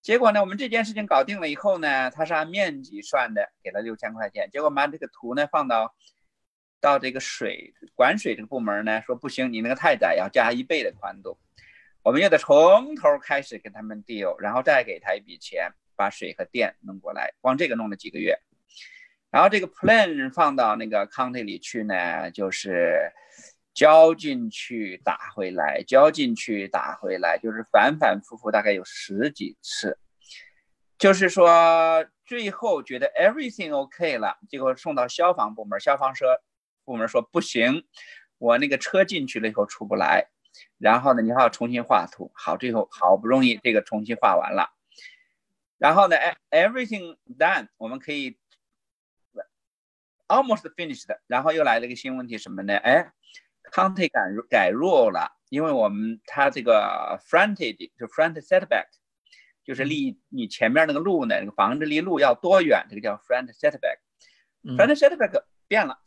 [0.00, 4.48] 结果呢，我们这件事情搞定了以后呢，他是按面积算的，给了六千块钱。
[4.50, 5.94] 结果把这个图呢放到
[6.80, 11.38] 到这个水管水这个部门呢，说不行，你那个太窄，要加一倍的宽度。
[12.02, 18.38] 我们又得从头开始跟他们 deal，然后再给他一笔钱，把水和电弄过来，光这个弄了几个月。
[19.30, 23.12] 然后这个 plan 放到那个 county 里去呢，就是
[23.72, 29.98] 交进去打回来，交进去打回来，就是反反复复，大概有十几次。
[30.98, 36.26] 就是说最后觉得 everything OK 了，结果送到消防部门，消防车
[36.84, 37.84] 部门说不行，
[38.36, 40.26] 我那个车进去了以后出不来。
[40.76, 42.32] 然后呢，你还要重新画图。
[42.34, 44.74] 好，最后好不容易这个重新画完了。
[45.78, 48.36] 然后呢哎，everything done，我们可以
[50.30, 51.08] almost finished。
[51.26, 52.76] 然后又来了一个新问题，什么呢？
[52.76, 53.12] 哎
[53.72, 58.86] ，county 改改弱了，因为我们它这个 frontage 就 front setback，
[59.64, 62.86] 就是离你前面那个路呢，那个房子离路要多远？
[62.88, 63.98] 这个叫 front setback。
[64.76, 65.98] front setback 变了，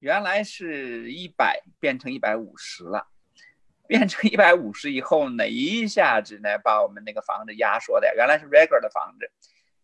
[0.00, 3.06] 原来是一百变成一百五十了。
[3.88, 9.32] 变成一百五十以后呢，一下子呢把我们那个房子压缩的，原来是 regular 的房子，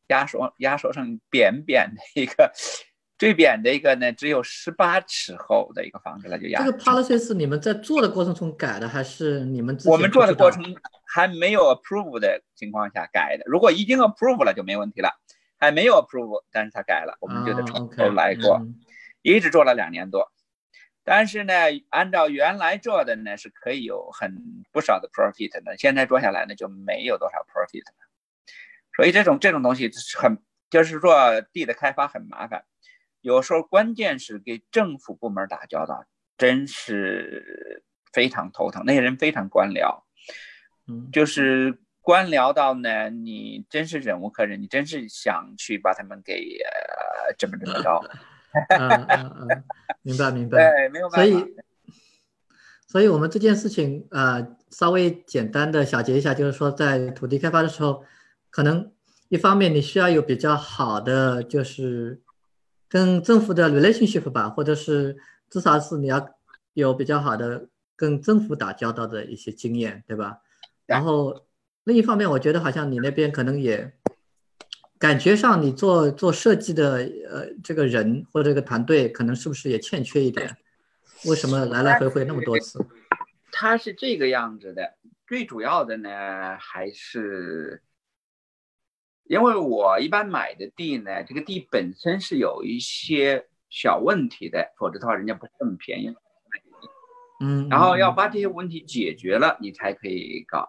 [0.09, 2.53] 压缩压缩成扁扁的一个，
[3.17, 6.65] 最扁的一个呢只有十八尺厚的一个房子了，就压。
[6.65, 10.63] 这个 policy 是你们在做的过程中改的，还是你们我们做的过程
[11.07, 13.45] 还没有 approve 的情况下改的？
[13.47, 15.11] 如果已经 approve 了就没问题了，
[15.59, 18.61] 还没有 approve，但是他改了，我们就得从头来过，
[19.23, 20.33] 一直做了两年多。
[21.05, 21.53] 但是呢，
[21.91, 24.35] 按照原来做的呢，是可以有很
[24.73, 25.77] 不少的 profit 的。
[25.77, 27.95] 现在做下来呢，就没有多少 profit 了。
[28.97, 30.39] 所以这种这种东西很，
[30.71, 32.65] 就是说地的开发很麻烦。
[33.25, 36.05] 有时候关键是给政府部门打交道，
[36.37, 38.83] 真是非常头疼。
[38.85, 40.03] 那些人非常官僚，
[40.87, 47.99] 嗯，就是官僚到呢，你真是忍无可忍，你真是想去把他们给呃怎么怎么着。
[48.69, 49.65] 嗯嗯嗯，
[50.03, 50.59] 明白明白。
[50.77, 51.25] 对，没有办法。
[51.25, 51.55] 所以，
[52.87, 58.05] 所以我们这件事情呃，稍微简单的小结一下，就是说，在土地开发的时候，
[58.51, 58.93] 可能
[59.31, 62.21] 一方面你需要有比较好的，就是
[62.95, 65.17] 跟政府的 relationship 吧，或者是
[65.51, 66.25] 至少是你要
[66.75, 67.67] 有比较好的
[67.97, 70.39] 跟政府打交道的一些经验，对吧？
[70.87, 71.45] 然后
[71.83, 73.93] 另一方面，我觉得好像你那边可能也。
[74.97, 80.57] 感觉上，你做做设计的，呃，这个人或者这个团队，可能是不是也欠缺一点？
[81.27, 82.79] 为什么来来回回那么多次？
[83.51, 84.95] 他是这个样子的，
[85.27, 87.83] 最主要的呢，还是
[89.25, 96.15] 因为我一般买的地呢，这个地本身是有一些小问题的，否则的话，人家不会这么便宜。
[97.41, 100.69] 嗯，然后要把这些问题解决了，你才可以搞。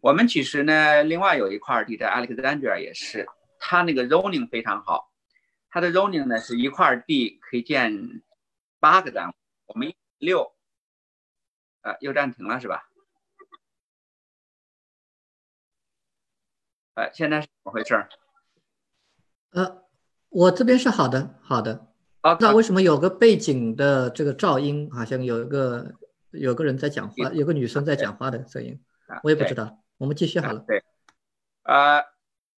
[0.00, 3.26] 我们其实呢，另外有一块地在 Alexandria 也是。
[3.62, 5.12] 它那个 zoning 非常好，
[5.68, 8.22] 它的 zoning 呢是一块地可以建
[8.80, 9.34] 八个单位，
[9.66, 10.50] 我们六，
[11.82, 12.88] 呃，又暂停了是吧？
[16.94, 17.94] 呃，现在是怎么回事？
[19.52, 19.84] 呃，
[20.28, 21.86] 我这边是好的，好的。
[22.20, 25.94] 啊，那为什么有个背景的这个噪音，好像有一个
[26.32, 28.78] 有个人在讲话，有个女生在讲话的声音，
[29.22, 29.82] 我也不知道。
[29.96, 30.62] 我们继续好了。
[30.66, 30.84] 对，
[31.62, 32.04] 呃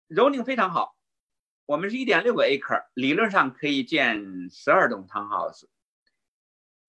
[0.09, 0.97] ，zoning 非常好。
[1.65, 5.63] 我们是一点六个 acre，理论上可以建十二栋 townhouse，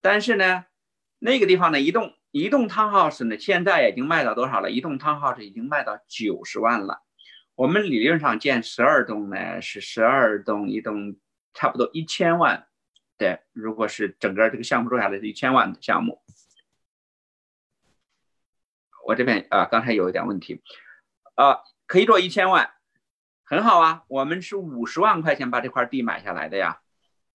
[0.01, 0.65] 但是呢，
[1.21, 4.73] 那个地方呢，一栋一栋 townhouse 呢，现在已经卖到多少了？
[4.73, 7.04] 一栋 townhouse 已经卖到九十万了。
[7.57, 11.17] 我们理论上建十二栋呢，是十二栋一栋，
[11.53, 12.67] 差不多一千万。
[13.17, 16.21] 对，如果是整个这个项目做下来是一千万的项目，
[19.07, 20.63] 我这边啊，刚才有一点问题，
[21.37, 22.73] 啊，可以做一千万。
[23.45, 26.81] 很好啊，我们是五十万块钱把这块地买下来的呀，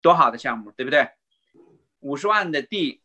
[0.01, 1.11] 多好的项目，对不对？
[1.99, 3.03] 五十万的地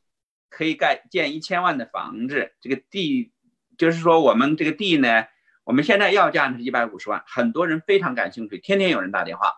[0.48, 3.32] 可以盖建一千万的房子，这个地
[3.78, 5.26] 就是说我们这个地呢，
[5.64, 9.52] 我们现在要价呢是一百五十万，很多人非常感兴趣，天天有人打电话。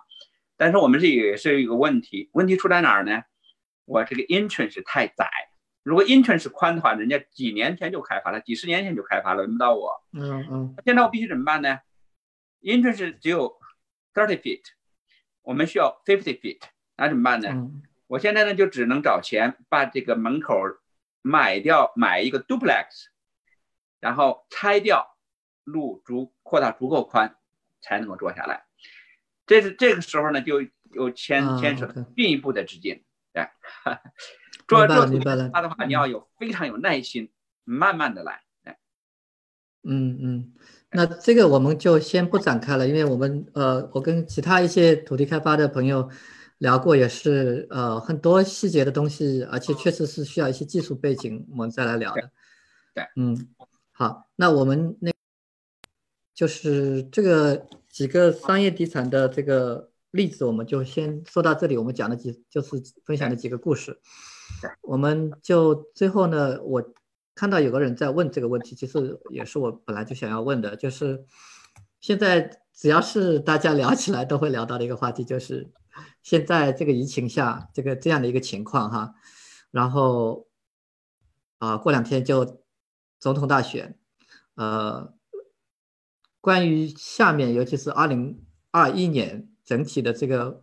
[0.57, 3.23] 但是我们这也是一个问题，问题出在哪儿呢？
[3.85, 5.29] 我这个 entrance 太窄，
[5.83, 10.03] 如果 entrance 宽的话，人家几年前就开发了，几十年前就开发了，轮不到我。
[10.13, 10.75] 嗯嗯。
[10.85, 11.81] 现在我必须怎么办呢
[12.63, 13.59] ？entrance 只有
[14.15, 14.63] thirty feet，
[15.43, 16.61] 我们需要 fifty feet，
[16.97, 17.71] 那怎么办呢？
[18.07, 20.57] 我现在呢就只能找钱把这个门口
[21.23, 23.09] 买掉，买一个 duplex，
[23.99, 25.16] 然后拆掉，
[25.67, 27.37] 路足扩大足够宽，
[27.83, 28.65] 才能够做下来。
[29.47, 30.63] 这是这个时候呢，就
[30.93, 31.87] 有牵牵扯
[32.17, 33.05] 进一步的资金。
[33.33, 33.47] 对，
[34.67, 35.07] 做做
[35.53, 37.31] 他的话，你要有非常有耐心，
[37.65, 38.43] 慢慢的来。
[39.83, 40.55] 嗯嗯。
[40.91, 46.09] 那这个我们就先不展开了，因为我们呃，我跟其他一些土地开发的朋友
[46.59, 52.31] 聊过，也是呃很多细节的东西，而且确实是需要一些技术背景，我们再来聊的。
[52.95, 53.37] 对，嗯，
[53.93, 55.13] 好，那我们那，
[56.37, 61.79] 就是这个几个商业地产的这个例子，我们就先说到这里。
[61.79, 63.99] 我们讲的几就是分享的几个故事，
[64.83, 66.93] 我们就最后呢，我
[67.35, 71.25] 看到有个人在问这个问题，其实也是我本来就想要问的，就是
[72.01, 75.73] 现在只要是大家聊起来都会聊到的一个话题，就是
[76.23, 79.15] 现在这个疫情下这个这样的一个情况哈，
[79.71, 80.47] 然后
[81.57, 82.61] 啊，过两天就。
[83.19, 83.99] 总统大选，
[84.57, 85.15] 呃，
[86.47, 88.41] 关于下面，尤其是二零
[88.71, 90.63] 二一年整体的这个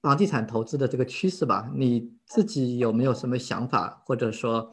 [0.00, 4.72] 房地产投资的这个趋势吧，你自己有没有什么想法，或者说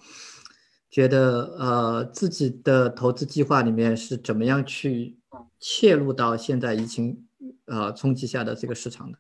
[0.90, 5.20] 觉得呃自己的投资计划里面是怎么样去
[5.60, 7.28] 切入到现在疫情
[7.66, 9.20] 呃冲击下的这个市场的？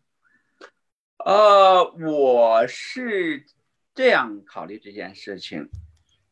[1.23, 3.45] 呃，我是
[3.93, 5.69] 这样考虑这件事情。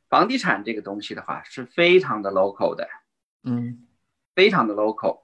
[0.10, 2.88] 房地产这个东西的话是非常的 local 的，
[3.44, 3.86] 嗯，
[4.38, 5.22] 非常的 local，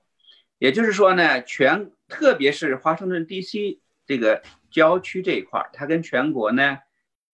[0.57, 4.41] 也就是说呢，全特别是华盛顿 DC 这个
[4.71, 6.79] 郊区这一块儿，它跟全国呢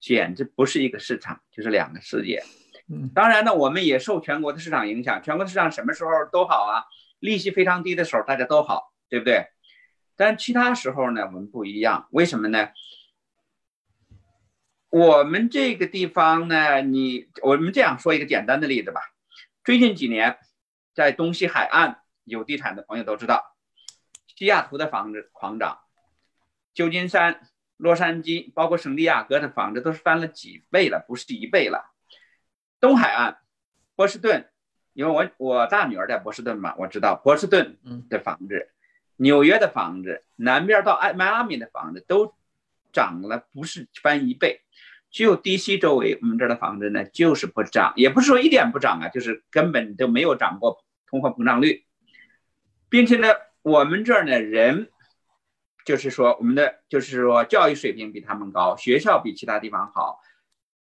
[0.00, 2.42] 简直不是一个市场，就是两个世界。
[2.92, 6.82] 嗯，当然呢，我们也受全国的市场影响，全国的市场什么时候都好啊，
[7.20, 9.46] 利息非常低的时候大家都好，对不对？
[10.16, 12.70] 但其他时候呢，我们不一样，为什么呢？
[14.90, 19.00] 我们这个地方呢，你我们这样说一个简单的例子吧。
[19.62, 20.38] 最近几年，
[20.99, 23.55] 在东西海岸有地产的朋友都知道，
[24.26, 25.78] 西雅图的房子狂涨，
[26.74, 31.92] 旧金山、洛杉矶，包括圣地亚哥的房子都是翻了几倍了，不是一倍了。
[32.80, 33.38] 东海岸，
[33.94, 34.51] 波士顿，
[34.92, 37.78] 因为我我大女儿在波士顿嘛，我知道波士顿
[38.11, 38.72] 的房子，
[39.18, 42.34] 纽约的房子，南边到迈阿密的房子都
[42.92, 44.62] 涨了，不是翻一倍。
[45.12, 51.86] 只有 DC 周围，我们这儿的房子呢，就是不涨，也不是说一点不涨啊，就是根本都没有涨过通货膨胀率，
[52.88, 53.28] 并且呢，
[53.62, 54.90] 我们这儿呢人，
[55.84, 60.20] 就是说我们的就是说教育水平比他们高，学校比其他地方好，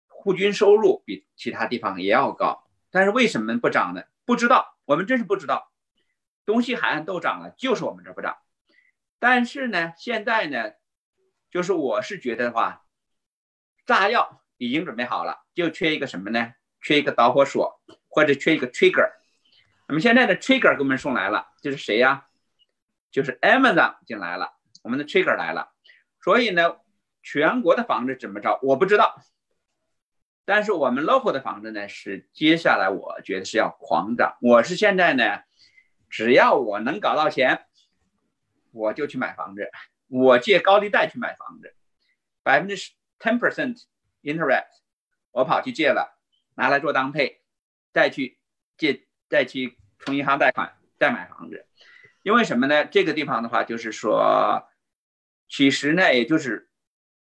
[0.08, 4.04] 户均收入比其他地方也要高，但是为什么不涨呢？
[4.26, 5.72] 不知道，我们真是不知道，
[6.46, 8.38] 东西海岸都涨了，就是我们这儿不涨。
[9.20, 10.72] 但是呢，现在呢，
[11.52, 12.80] 就是我是觉得的话。
[13.86, 16.54] 炸药已经准备好了，就缺一个什么呢？
[16.80, 19.12] 缺一个导火索，或者缺一个 trigger。
[19.88, 22.28] 那么现在的 trigger 给我们送来了，就是谁呀？
[23.12, 25.72] 就是 Amazon 进来了，我们的 trigger 来了。
[26.22, 26.78] 所以呢，
[27.22, 29.22] 全国的房子怎么着，我不知道。
[30.46, 34.38] 但是我们 local 的房子呢，是接下来我觉得是要狂涨。
[34.42, 35.42] 我是现在呢，
[36.10, 37.66] 只要我能搞到钱，
[38.72, 39.70] 我就去买房子，
[40.08, 41.76] 我借高利贷去买房子，
[42.44, 42.76] 百分之。
[43.20, 43.82] ten percent
[44.22, 44.68] interest，
[45.32, 46.20] 我跑去借了，
[46.56, 47.42] 拿来做当配，
[47.94, 48.38] 再去
[48.76, 51.66] 借，再去从银行贷款，再买房子。
[52.22, 52.86] 因为什么呢？
[52.86, 54.64] 这个地方的话，就是说，
[55.50, 56.70] 其实呢，也就是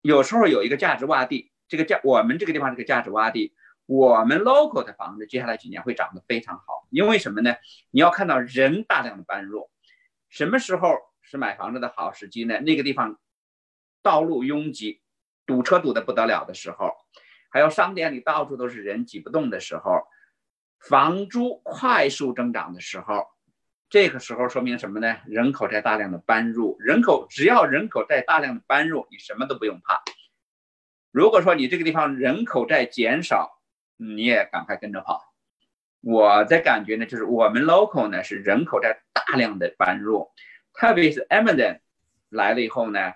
[0.00, 3.54] 有时候有一个价值洼地，这个价我们这个地方是个价值洼地，
[3.86, 6.88] 我们 local 的房子接下来几年会涨得非常好。
[6.90, 7.54] 因为什么呢？
[7.92, 9.70] 你要看到人大量的搬入，
[10.28, 12.58] 什么时候是买房子的好时机呢？
[12.58, 13.20] 那个地方
[14.02, 15.00] 道路拥挤。
[15.44, 16.92] 堵车堵得不得了的时候，
[17.50, 20.06] 还有商店里到处都是人挤不动的时候，
[20.88, 23.26] 房租快速增长的时候，
[23.88, 25.18] 这个时候说明什么呢？
[25.26, 30.02] 人口在大量的搬入，人口只要人口在大量的搬入，你什么都不用怕。
[31.10, 33.60] 如果说你这个地方人口在减少，
[33.96, 35.32] 你也赶快跟着跑。
[36.00, 40.30] 我的感觉呢，就是我们 local 呢是人口在大量的搬入，
[40.72, 41.80] 特别是 Amazon
[42.28, 43.12] 来了以后呢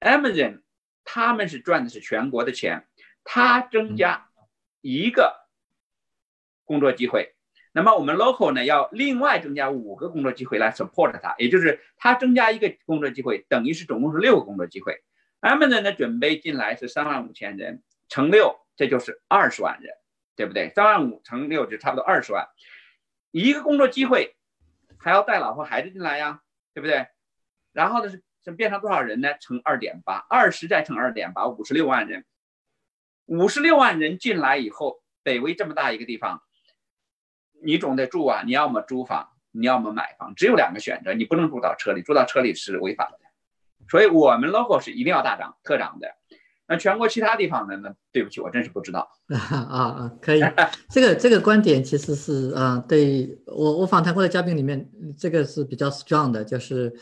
[0.00, 0.62] ，Amazon。
[1.02, 2.86] 他们是赚的是全国的钱，
[3.24, 4.28] 他增加
[4.80, 5.39] 一个
[6.70, 7.34] 工作机会，
[7.72, 15.02] 那么我们 local 呢要另外增加五个工作机会来 support 它，也就是他增加一个工作机会，等于是总共是六个工作机会。
[15.40, 19.92] Amazon 呢准备进来是三万五千人乘六，这就是二十万人，
[20.36, 20.68] 对不对？
[20.70, 22.46] 三万五乘六就差不多二十万，
[23.32, 24.36] 一个工作机会
[24.98, 26.40] 还要带老婆孩子进来呀，
[26.72, 27.08] 对不对？
[27.72, 28.22] 然后呢是。
[28.56, 29.28] 变成多少人呢？
[29.38, 32.24] 乘二点八，二十再乘二点八，五十六万人。
[33.26, 36.42] 五十六万人进来以后，北威这么大一个地方，
[37.62, 38.42] 你总得住啊！
[38.44, 43.18] 你要么租房，你要么买房，只有两个选择，你不能住到车里，住到车里是违法的。
[43.88, 46.08] 所以我们 logo 是一定要大涨特涨的。
[46.66, 47.94] 那全国其他地方的呢？
[48.12, 49.10] 对不起，我真是不知道。
[49.28, 50.40] 啊啊，可以。
[50.90, 54.88] 这个这个观点其实是，啊，对我我访谈过的嘉宾里面，
[55.18, 56.94] 这个是比较 strong 的，就是。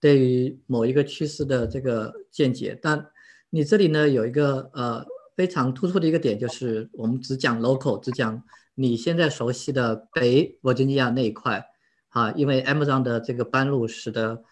[0.00, 3.04] 对于某一个趋势的这个见解，但
[3.50, 5.04] 你这里呢有一个呃
[5.34, 8.40] 非常突出的一个点，就是我们只讲 local，只讲
[8.80, 11.66] 你现在熟悉的北弗吉尼亚那一块，
[12.10, 14.44] 啊，因为 Amazon 的这个搬路使得，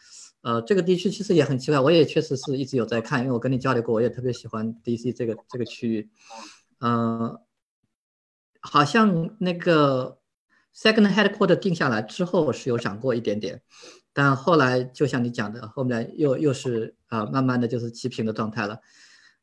[0.42, 1.78] 呃，这个地区其实也很奇怪。
[1.78, 6.10] 我也确实是一直有在看，因为我跟你交流过，我也特别喜欢 DC 这个这个区域。
[6.80, 7.38] 嗯，
[8.60, 10.18] 好像那个
[10.74, 13.62] Second Headquarter 定下来之后是有涨过一点点，
[14.12, 18.80] 但后来就像你讲的，后面又又是啊，慢慢的就是齐平的状态了。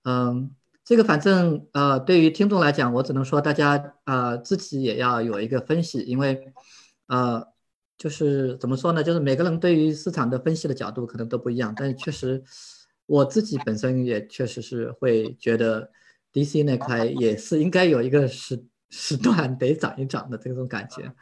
[0.04, 0.52] 嗯。
[0.86, 6.52] 这个反正呃，对于听众来讲，我只能说大家呃自己也要有一个分析，因为
[7.08, 7.48] 呃
[7.98, 12.44] 就是怎么说呢，就是每个人对于市场的分析的角度可能都不一样，但是确实
[13.06, 15.90] 我自己本身也确实是会觉得
[16.34, 21.14] DC 那块也是应该有一个时时段得涨一涨的这种感觉。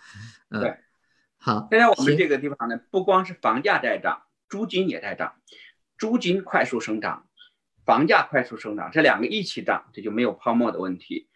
[0.49, 0.75] 对，
[1.37, 1.67] 好。
[1.69, 5.35] 现在我们这个地方呢，不光是房价在涨，租金也在涨，
[5.97, 7.27] 租金快速生长。
[7.91, 11.27] 房价快速生长，这两个一起涨，这就没有泡沫的问题。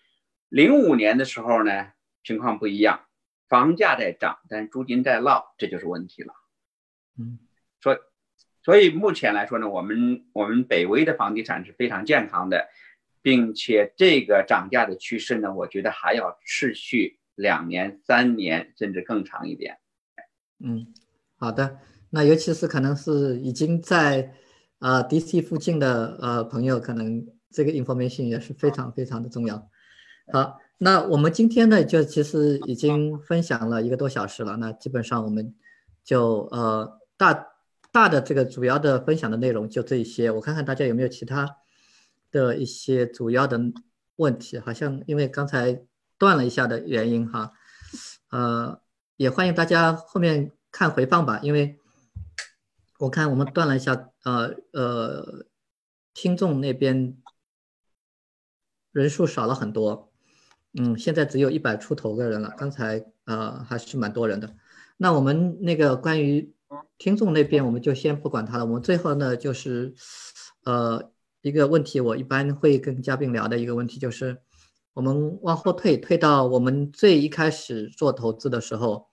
[0.47, 1.91] 零五年的时候呢，
[2.23, 3.07] 情况不一样，
[3.49, 6.33] 房价在涨，但租金在落，这就是问题了。
[7.19, 7.39] 嗯，
[7.81, 7.99] 所
[8.63, 12.69] 所以目前来说呢，我们我们北威的房地产是非常健康的，
[13.21, 19.79] 并且这个涨价的趋势呢，我觉得还要持续两年、三年，甚至更长一点。
[20.63, 20.87] 嗯，
[21.35, 21.79] 好的，
[22.11, 24.33] 那尤其是可能是已经在。
[24.79, 29.69] 啊，DC 附近的呃朋友，可能这个 information 也是非常非常的重要。
[30.31, 34.57] 好，那我们今天呢，就其实已经分享了一个多小时了。
[34.57, 35.55] 那基本上我们
[36.03, 37.47] 就呃大
[37.91, 40.29] 大的这个主要的分享的内容就这一些。
[40.29, 41.57] 我看看大家有没有其他
[42.31, 43.59] 的一些主要的
[44.17, 44.59] 问题。
[44.59, 45.81] 好像因为刚才
[46.17, 47.53] 断了一下的原因哈，
[48.31, 48.79] 呃，
[49.15, 51.79] 也欢迎大家后面看回放吧，因为。
[52.97, 55.45] 我看我们断了一下，呃呃，
[56.15, 57.15] 听众那边
[58.91, 60.11] 人数少了很多，
[60.73, 62.51] 嗯，现在只有一百出头个人了。
[62.57, 64.55] 刚才呃还是蛮多人的。
[64.97, 66.51] 那我们那个关于
[66.97, 68.65] 听众那边，我们就先不管他了。
[68.65, 69.93] 我们最后呢，就是
[70.63, 71.11] 呃
[71.41, 74.41] 一个问题，我一般会跟嘉宾聊的一个问题，就是
[74.93, 79.07] 我们往后退，退到我们最一开始做投资的时候，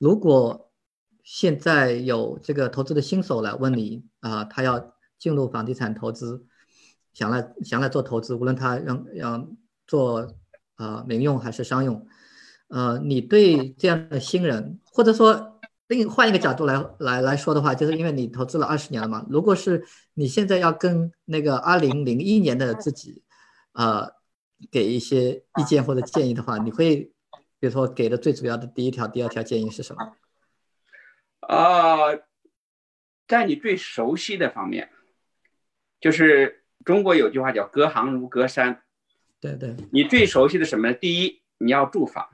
[0.00, 0.71] 如果。
[1.22, 6.44] 现在有这个投资的新手来问你啊，他要进入房地产投资，
[7.12, 9.48] 想来想来做投资，无论他让要
[9.86, 10.34] 做
[10.74, 12.06] 啊民用还是商用，
[12.68, 23.22] 呃，你对这样的新人，或者说另换一个角度来来来说的话，就是因为你投资了二十年了嘛，如果是你现在要跟那个二零零一年的自己，
[23.74, 24.10] 呃，
[24.70, 27.12] 给一些意见或者建议的话，你会
[27.60, 30.16] 比如说给的最主要的第一条、第二条建议是什么？
[31.48, 32.18] 啊，
[33.26, 34.90] 在你最熟悉的方面，
[36.00, 38.82] 就是中国有句话叫“隔行如隔山”。
[39.40, 40.92] 对对，你最熟悉的什么？
[40.92, 42.28] 第一，你要住房，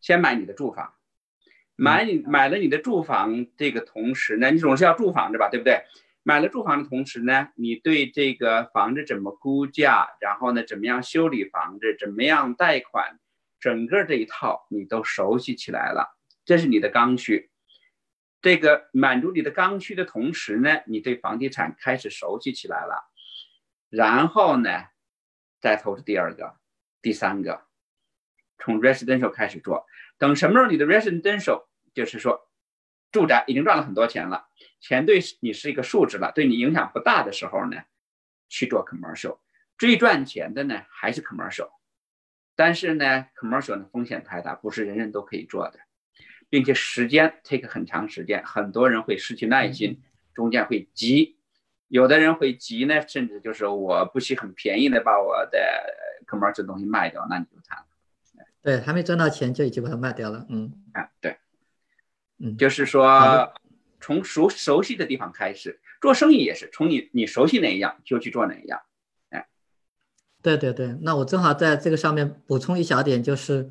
[0.00, 0.94] 先买你的住房。
[1.76, 5.82] 买你买了你的住房，这个同时呢，你总是要住房子吧，对不对？
[6.22, 13.18] 买了住房的同时呢，你对这个房子怎么估价，然后呢，怎么样修理房子，怎么样贷款，
[13.58, 17.49] 整个这一套你都熟悉起来了，这是你的刚需。
[18.42, 23.04] 这个满足你的刚需的同时呢，你对房地产开始熟悉起来了，
[23.90, 24.86] 然后呢，
[25.60, 26.56] 再投资第二个、
[27.02, 27.66] 第三个，
[28.58, 29.86] 从 residential 开始做。
[30.16, 32.50] 等什么时候你的 residential 就是说
[33.12, 34.48] 住宅已经赚了很多钱了，
[34.80, 37.82] 钱对你是一个数值了，对你影响不大的时候呢，
[38.48, 39.38] 去做 commercial。
[39.76, 41.70] 最赚钱的呢还是 commercial，
[42.54, 45.80] 但是呢 commercial 的风险太大，不是人人都可以做的。
[46.50, 50.02] 并且时间 take 很长时间，很多人会失去耐心，
[50.34, 51.36] 中间会急，
[51.86, 55.58] 有的人会急呢，甚至就是我不惜很便宜的把我的
[56.26, 57.84] commercial 东西卖掉，那你就惨了。
[58.62, 60.44] 对，还没赚到钱就已经把它卖掉了。
[60.50, 61.36] 嗯，啊，对，
[62.38, 63.54] 嗯，就是说
[64.00, 68.80] 从熟熟悉的地方开始做生意也是从你你熟悉哪一样就去做哪一样。
[69.28, 69.46] 哎，
[70.42, 73.70] 对对对，那我正好在这个上面补充一小点就是。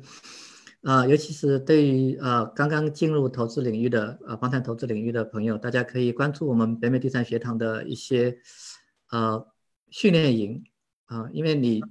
[0.82, 8.38] 啊，尤其是对于呃刚刚进入投资领域的呃房产投资领域的朋友，大家可以关注我们北美地产学堂的一些
[9.10, 9.46] 呃
[9.90, 10.64] 训练营
[11.04, 11.82] 啊，因为你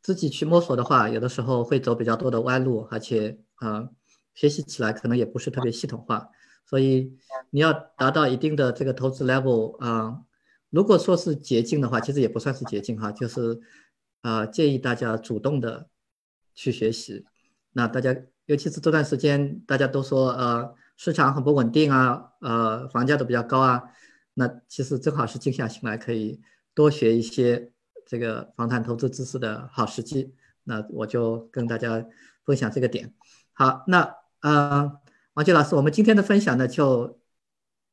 [0.00, 3.90] 自己去摸索的话，有的时候会走比较多的弯路，而且啊
[4.32, 6.30] 学习起来可能也不是特别系统化，
[6.64, 7.14] 所以
[7.50, 10.22] 你要达到一定的这个投资 level 啊，
[10.70, 13.60] 如果说是捷径的话，其实也不算是捷径哈，就是
[14.22, 15.90] 啊建议大家主动的
[16.54, 17.26] 去学习。
[17.72, 18.14] 那大家，
[18.46, 23.82] 尤其是这段时间，大家都说，呃，市场很不稳定啊，呃，房价都比较高啊。
[24.34, 26.40] 那其实正好是静下心来，可以
[26.74, 27.72] 多学一些
[28.06, 30.34] 这个房产投资知识的好时机。
[30.64, 32.04] 那我就跟大家
[32.44, 33.14] 分享这个点。
[33.52, 34.98] 好，那呃，
[35.34, 37.20] 王杰老师，我们今天的分享呢，就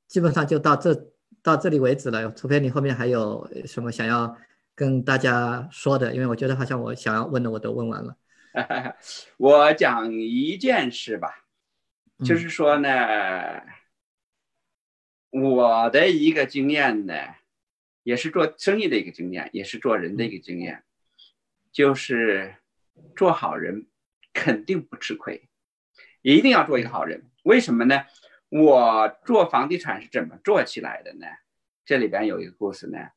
[0.08, 4.36] 基本上就到这到这里为止了，除非你后面还有什么想要
[4.76, 8.16] 跟大家说的，因为我觉得好像我想要问的我都问完了。
[9.38, 11.46] 我讲一件事吧，
[12.26, 13.62] 就是说呢，
[15.30, 17.14] 我的一个经验呢，
[18.04, 20.84] 也是做生意的一个经验，也是做人的一个经验，
[21.72, 22.56] 就是
[23.16, 23.88] 做好人
[24.34, 25.48] 肯定不吃亏，
[26.22, 27.30] 一定要做一个好人。
[27.44, 28.06] 为什么呢？
[28.50, 31.28] 我做房地产是怎么做起来的呢？
[31.86, 33.12] 这里边有一个故事呢，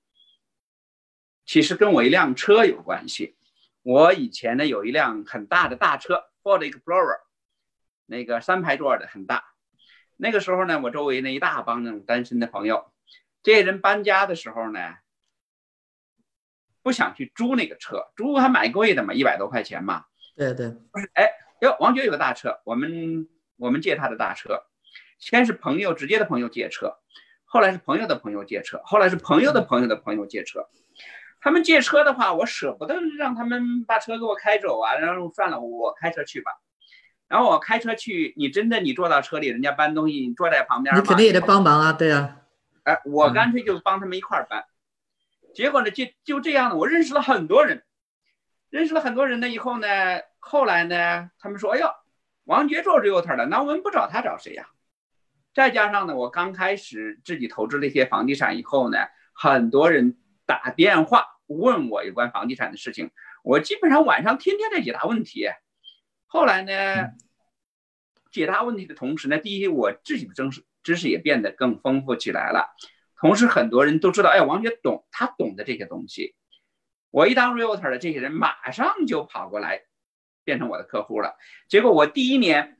[1.46, 3.36] 其实跟我一辆车有关系。
[3.82, 7.20] 我以前呢有一辆很大的大车，Ford Explorer，
[8.06, 9.44] 那个三排座的很大。
[10.16, 12.92] 那个时候呢，我周围那一大帮那种单身的朋友，
[13.42, 14.96] 这些人搬家的时候呢，
[16.82, 20.04] 不想去租那个车，租还蛮贵的嘛，一百多块钱嘛。
[20.36, 20.74] 对对。
[21.14, 21.30] 哎，
[21.62, 24.62] 哟，王爵有个大车，我们我们借他的大车。
[25.18, 26.98] 先是朋友直接的朋友借车，
[27.44, 30.68] 后来是朋友的朋友借车，后来是朋友的朋友的朋友借车。
[31.42, 36.50] 他们借车的话，我舍不得让他们把车给我开走啊，然后算了，我开车去吧。
[37.28, 42.42] 然后我开车去，你真的你坐到车里，人家搬东西，你坐在旁边，你肯定也得帮忙啊，对啊。
[42.82, 44.64] 哎，我干脆就帮他们一块儿搬。
[45.54, 47.84] 结果呢，就就这样的，我认识了很多人，
[48.68, 49.88] 认识了很多人呢以后呢，
[50.40, 51.90] 后来呢，他们说，哎呦，
[52.44, 54.66] 王杰做 realtor 了，那我们不找他找谁呀？
[55.54, 58.98] 再加上呢，我刚开始自己投资了一些房地产以后呢，
[59.32, 60.18] 很多人。
[60.46, 61.24] 打电话
[61.56, 63.10] 问我有关房地产的事情，
[63.42, 65.48] 我基本上晚上天天在解答问题。
[66.26, 67.10] 后来呢，
[68.30, 72.70] 解答问题的同时呢，第一我自己的知识知识也变得更丰富起来了，
[73.18, 76.34] 同时很多人都知道，哎，王姐懂，他懂得这些东西。
[77.10, 79.82] 我一当 realtor 的这些人马上就跑过来，
[80.44, 81.36] 变成我的客户了。
[81.68, 82.78] 结果我第一年，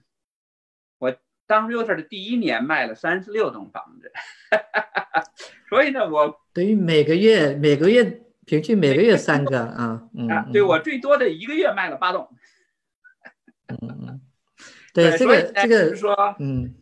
[0.99, 1.17] 我
[1.49, 4.13] 当 realtor 的第一年卖了三十六栋房子。
[5.69, 12.29] 所以呢，我等于每个月每个月平均每个月三个啊，嗯，对我最多的一个月卖了八栋。
[13.69, 14.21] 嗯嗯，
[14.93, 16.75] 对这个这个是说，嗯，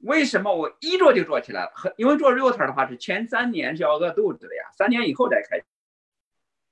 [0.00, 1.70] 为什么我一做就做起来了？
[1.96, 5.56] 因为做 realtor 的话是前三年是要饿肚子的呀，三年以后再开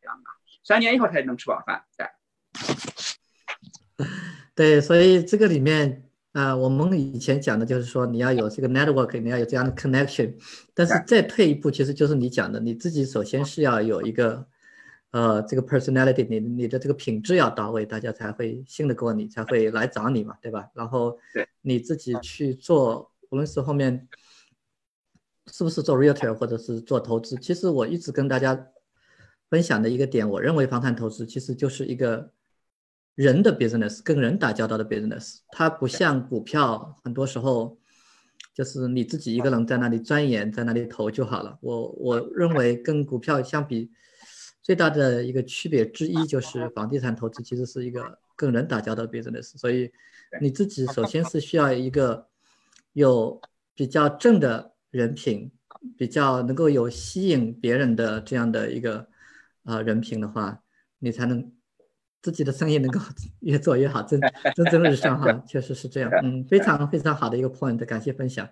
[0.06, 0.20] 啊，
[0.62, 1.82] 三年以后才能吃饱饭。
[1.96, 2.06] 对，
[4.54, 6.10] 对，所以这个里面。
[6.32, 10.34] 啊，我们以前讲的就是说，你要有这个 network，你要有这样的 connection。
[10.72, 14.46] 但是再退一步，其实就是你讲的，你自己首先是要有一个，
[15.10, 20.70] 呃，这个 personality，你你的这个品质要到位，大家才会信得过你，才会来找你嘛，对吧？
[20.72, 21.18] 然后
[21.60, 24.08] 你自己去做，无论是后面
[25.52, 28.68] 是不是做 realtor 或者是做投资，其实我一直跟大家
[29.50, 32.32] 分享的一个点，我认为房产投资其实就是一个。
[33.14, 37.78] 人的 business 跟人打交道的 business，它不像股票，很多时候
[38.54, 41.58] 就是你自己一个人在那里钻研，在那里投就好了。
[41.60, 43.90] 我我认为跟股票相比，
[44.62, 49.92] 最大的一个区别之一就是房地产投资其实是一个跟人打交道的 business，所以
[50.40, 52.26] 你自己首先是需要一个
[52.94, 53.38] 有
[53.74, 55.52] 比较正的人品，
[55.98, 59.06] 比较能够有吸引别人的这样的一个
[59.64, 60.62] 呃人品的话，
[60.98, 61.52] 你才能。
[62.22, 63.00] 自己的生意能够
[63.40, 64.20] 越做越好，蒸
[64.54, 66.10] 蒸蒸日上 哈，确实是这样。
[66.22, 68.48] 嗯，非常非常好的一个 point，感谢分享。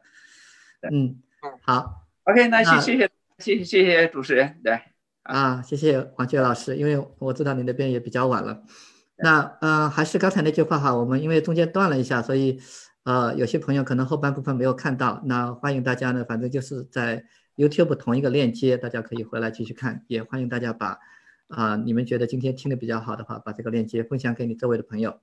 [0.91, 1.17] 嗯，
[1.63, 4.81] 好，OK，那谢谢谢谢谢谢主持人，对
[5.23, 8.63] 啊，谢谢黄杰老师，因为我知道你那边也比较晚了。
[9.17, 12.59] 那呃，还是刚才那句话哈，我们因为中间断了一下，所以
[13.05, 15.23] 呃，有些朋友可能后半部分没有看到。
[15.27, 17.25] 那欢迎大家呢，反正就是在
[17.57, 20.99] YouTube 同一个链接，大家可以回来继续看，也欢迎大家把。
[21.51, 25.21] 啊，你们觉得今天听的比较好的话，把这个链接分享给你周围的朋友。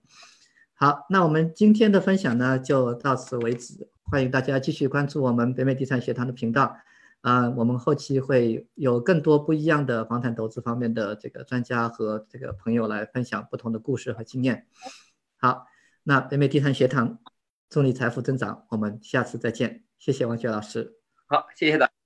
[0.74, 6.78] 好，那我们今天的分享呢就到此为止，欢迎大家继续关注我们北美地产学堂的频道。
[7.22, 14.68] 啊，我们后期会有更多不一样的房产投资方面的这个专家和这个朋友来分享不同的故事和经验。
[15.38, 15.66] 好，
[16.04, 17.20] 那北美地产学堂，
[17.70, 20.94] 祝你财富增长，我们下次再见，谢谢王雪老师。
[21.26, 21.97] 好，谢谢的。